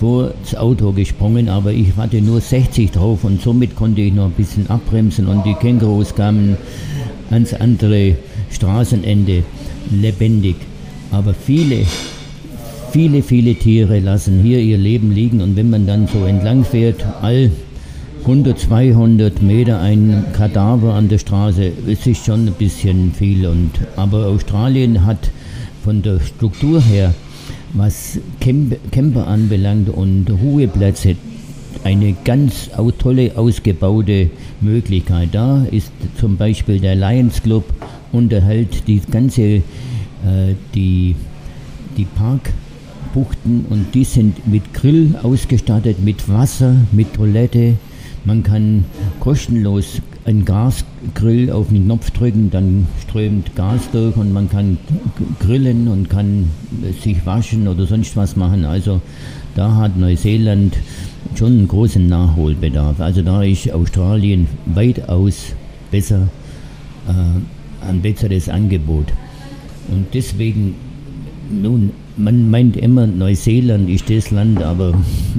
[0.00, 4.26] vor das Auto gesprungen, aber ich hatte nur 60 drauf und somit konnte ich noch
[4.26, 6.56] ein bisschen abbremsen und die Kängurus kamen
[7.32, 8.16] ans andere
[8.50, 9.42] Straßenende
[9.90, 10.56] lebendig.
[11.10, 11.84] Aber viele,
[12.92, 17.04] viele, viele Tiere lassen hier ihr Leben liegen und wenn man dann so entlang fährt,
[17.20, 17.50] all
[18.22, 23.46] 100, 200 Meter ein Kadaver an der Straße, es ist schon ein bisschen viel.
[23.46, 25.30] Und, aber Australien hat
[25.82, 27.14] von der Struktur her,
[27.72, 31.16] was Camp, Camper anbelangt und Ruheplätze,
[31.84, 34.30] eine ganz tolle ausgebaute
[34.60, 35.30] Möglichkeit.
[35.32, 37.64] Da ist zum Beispiel der Lions Club
[38.12, 41.16] unterhält die ganze äh, die,
[41.96, 47.74] die Parkbuchten und die sind mit Grill ausgestattet, mit Wasser, mit Toilette.
[48.24, 48.84] Man kann
[49.18, 54.78] kostenlos einen Gasgrill auf den Knopf drücken, dann strömt Gas durch und man kann
[55.40, 56.50] grillen und kann
[56.82, 58.64] äh, sich waschen oder sonst was machen.
[58.64, 59.00] Also
[59.56, 60.76] da hat Neuseeland
[61.34, 63.00] schon einen großen Nachholbedarf.
[63.00, 65.54] Also da ist Australien weitaus
[65.90, 66.28] besser,
[67.08, 69.06] äh, ein besseres Angebot.
[69.88, 70.76] Und deswegen,
[71.50, 74.94] nun, man meint immer, Neuseeland ist das Land, aber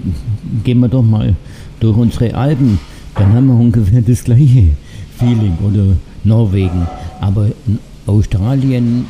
[0.65, 1.35] gehen wir doch mal
[1.79, 2.79] durch unsere Alpen,
[3.15, 4.69] dann haben wir ungefähr das gleiche
[5.17, 6.87] Feeling oder Norwegen.
[7.21, 9.05] Aber n- Australien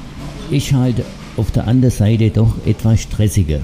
[0.52, 0.98] ist halt
[1.38, 3.60] auf der anderen Seite doch etwas stressiger,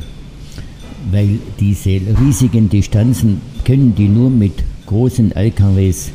[1.12, 4.54] weil diese riesigen Distanzen können die nur mit
[4.88, 6.08] großen LKWs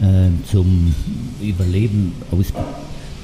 [0.00, 0.94] äh, zum
[1.42, 2.46] Überleben aus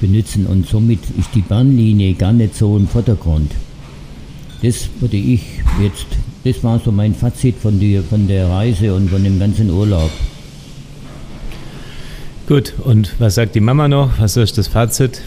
[0.01, 3.51] benutzen und somit ist die Bahnlinie gar nicht so im Vordergrund.
[4.61, 5.41] Das würde ich
[5.81, 6.05] jetzt,
[6.43, 10.11] das war so mein Fazit von, die, von der Reise und von dem ganzen Urlaub.
[12.47, 14.19] Gut, und was sagt die Mama noch?
[14.19, 15.21] Was ist das Fazit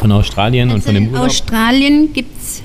[0.00, 1.26] von Australien und von dem In Urlaub?
[1.26, 2.62] Australien gibt es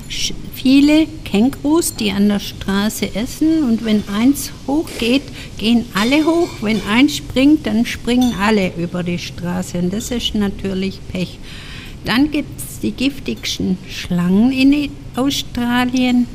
[0.54, 5.22] viele Kängurus, die an der Straße essen und wenn eins hochgeht,
[5.56, 6.48] gehen alle hoch.
[6.60, 11.38] Wenn eins springt, dann springen alle über die Straße und das ist natürlich Pech.
[12.04, 16.26] Dann gibt es die giftigsten Schlangen in Australien.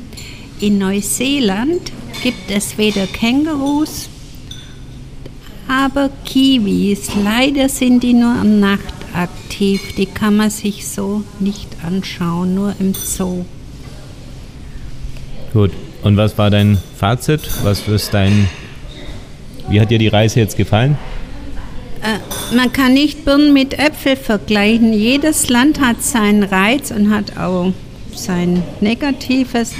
[0.62, 1.90] In Neuseeland
[2.22, 4.08] gibt es weder Kängurus,
[5.66, 7.10] aber Kiwis.
[7.20, 9.96] Leider sind die nur am Nacht aktiv.
[9.96, 13.44] Die kann man sich so nicht anschauen, nur im Zoo.
[15.52, 15.72] Gut,
[16.04, 17.40] und was war dein Fazit?
[17.64, 18.48] Was ist dein.
[19.68, 20.96] Wie hat dir die Reise jetzt gefallen?
[22.02, 24.92] Äh, man kann nicht Birnen mit Äpfel vergleichen.
[24.92, 27.72] Jedes Land hat seinen Reiz und hat auch
[28.14, 29.74] sein Negatives.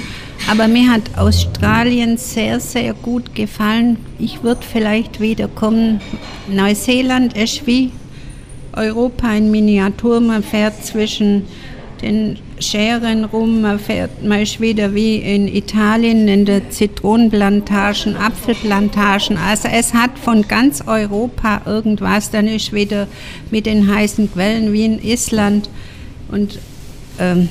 [0.49, 3.97] Aber mir hat Australien sehr, sehr gut gefallen.
[4.19, 6.01] Ich würde vielleicht wieder kommen.
[6.47, 7.91] Neuseeland ist wie
[8.73, 10.19] Europa in Miniatur.
[10.19, 11.43] Man fährt zwischen
[12.01, 19.37] den Scheren rum, man fährt, man ist wieder wie in Italien in der Zitronenplantagen, Apfelplantagen.
[19.37, 22.29] Also es hat von ganz Europa irgendwas.
[22.29, 23.07] Dann ist wieder
[23.49, 25.69] mit den heißen Quellen wie in Island.
[26.29, 26.59] Und
[27.19, 27.47] ähm,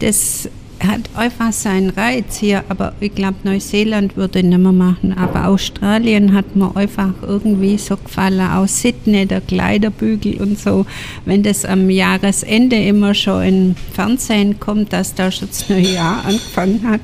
[0.00, 0.48] das
[0.86, 5.12] hat einfach seinen Reiz hier, aber ich glaube, Neuseeland würde nicht mehr machen.
[5.12, 8.40] Aber Australien hat mir einfach irgendwie so gefallen.
[8.40, 10.86] Auch Sydney, der Kleiderbügel und so.
[11.24, 16.24] Wenn das am Jahresende immer schon im Fernsehen kommt, dass da schon das neue Jahr
[16.24, 17.00] angefangen hat.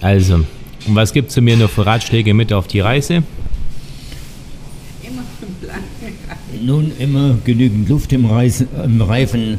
[0.00, 3.22] Also, und was gibt's zu mir noch für Ratschläge mit auf die Reise?
[5.02, 5.80] Immer im Plan.
[6.64, 9.58] Nun immer genügend Luft im, Reisen, im Reifen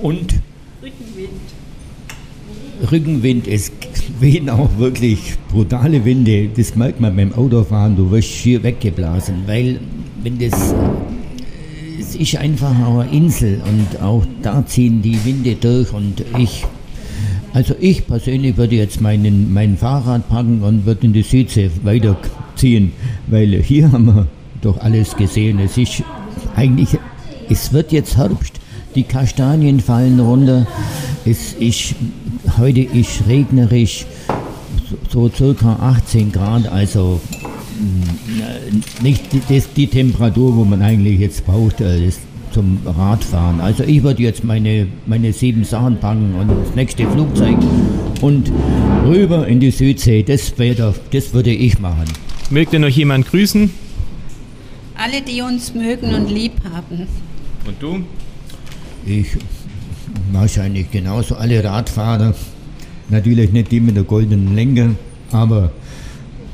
[0.00, 0.34] und.
[2.90, 3.46] Rückenwind.
[3.46, 3.72] Es
[4.20, 6.48] wehen auch wirklich brutale Winde.
[6.54, 7.96] Das merkt man beim Autofahren.
[7.96, 9.80] Du wirst schier weggeblasen, weil
[10.22, 10.74] wenn das
[11.98, 16.64] es ist einfach eine Insel und auch da ziehen die Winde durch und ich
[17.54, 22.90] also ich persönlich würde jetzt meinen, mein Fahrrad packen und würde in die Südsee weiterziehen,
[23.28, 24.26] weil hier haben wir
[24.60, 25.60] doch alles gesehen.
[25.60, 26.02] Es ist
[26.56, 26.98] eigentlich,
[27.48, 28.54] es wird jetzt Herbst,
[28.96, 30.66] die Kastanien fallen runter,
[31.24, 31.94] es ist,
[32.58, 34.06] heute ist regnerisch,
[35.10, 37.20] so, circa 18 Grad, also
[37.80, 42.10] mh, nicht die, das, die Temperatur, wo man eigentlich jetzt braucht, äh,
[42.52, 43.60] zum Radfahren.
[43.60, 47.56] Also ich würde jetzt meine, meine sieben Sachen packen und das nächste Flugzeug
[48.20, 48.50] und
[49.04, 50.22] rüber in die Südsee.
[50.22, 52.04] Das, wäre, das würde ich machen.
[52.50, 53.70] Mögt ihr noch jemand grüßen?
[54.96, 57.08] Alle, die uns mögen und lieb haben.
[57.66, 58.04] Und du?
[59.04, 59.26] Ich
[60.32, 62.34] wahrscheinlich genauso alle Radfahrer.
[63.08, 64.90] Natürlich nicht die mit der goldenen Lenker,
[65.30, 65.72] aber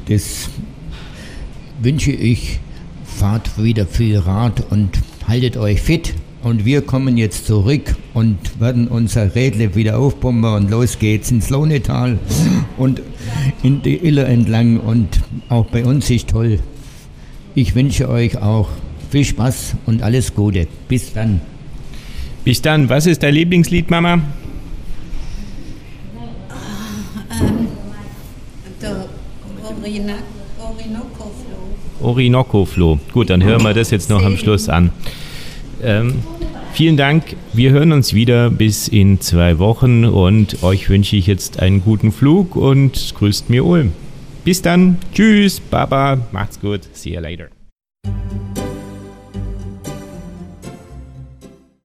[0.09, 0.49] das
[1.83, 2.59] wünsche ich.
[3.05, 6.15] Fahrt wieder viel Rad und haltet euch fit.
[6.43, 11.51] Und wir kommen jetzt zurück und werden unser Rädle wieder aufpumpen und los geht's ins
[11.51, 12.19] Lohnetal
[12.79, 13.03] und
[13.63, 15.21] in die Iller entlang und
[15.51, 16.59] auch bei uns ist toll.
[17.55, 18.71] Ich wünsche euch auch
[19.11, 20.67] viel Spaß und alles Gute.
[20.89, 21.43] Bis dann.
[22.51, 22.89] Bis dann.
[22.89, 24.15] Was ist dein Lieblingslied, Mama?
[27.31, 27.69] Ähm,
[28.83, 29.07] der
[29.63, 30.15] Orina,
[30.59, 32.09] Orinoco-Flow.
[32.09, 32.99] Orinoco-Floh.
[33.13, 34.91] Gut, dann hören wir das jetzt noch am Schluss an.
[35.81, 36.15] Ähm,
[36.73, 37.37] vielen Dank.
[37.53, 42.11] Wir hören uns wieder bis in zwei Wochen und euch wünsche ich jetzt einen guten
[42.11, 43.93] Flug und grüßt mir Ulm.
[44.45, 44.99] Bis dann.
[45.15, 45.61] Tschüss.
[45.61, 46.19] Baba.
[46.33, 46.81] Macht's gut.
[46.95, 47.47] See you later.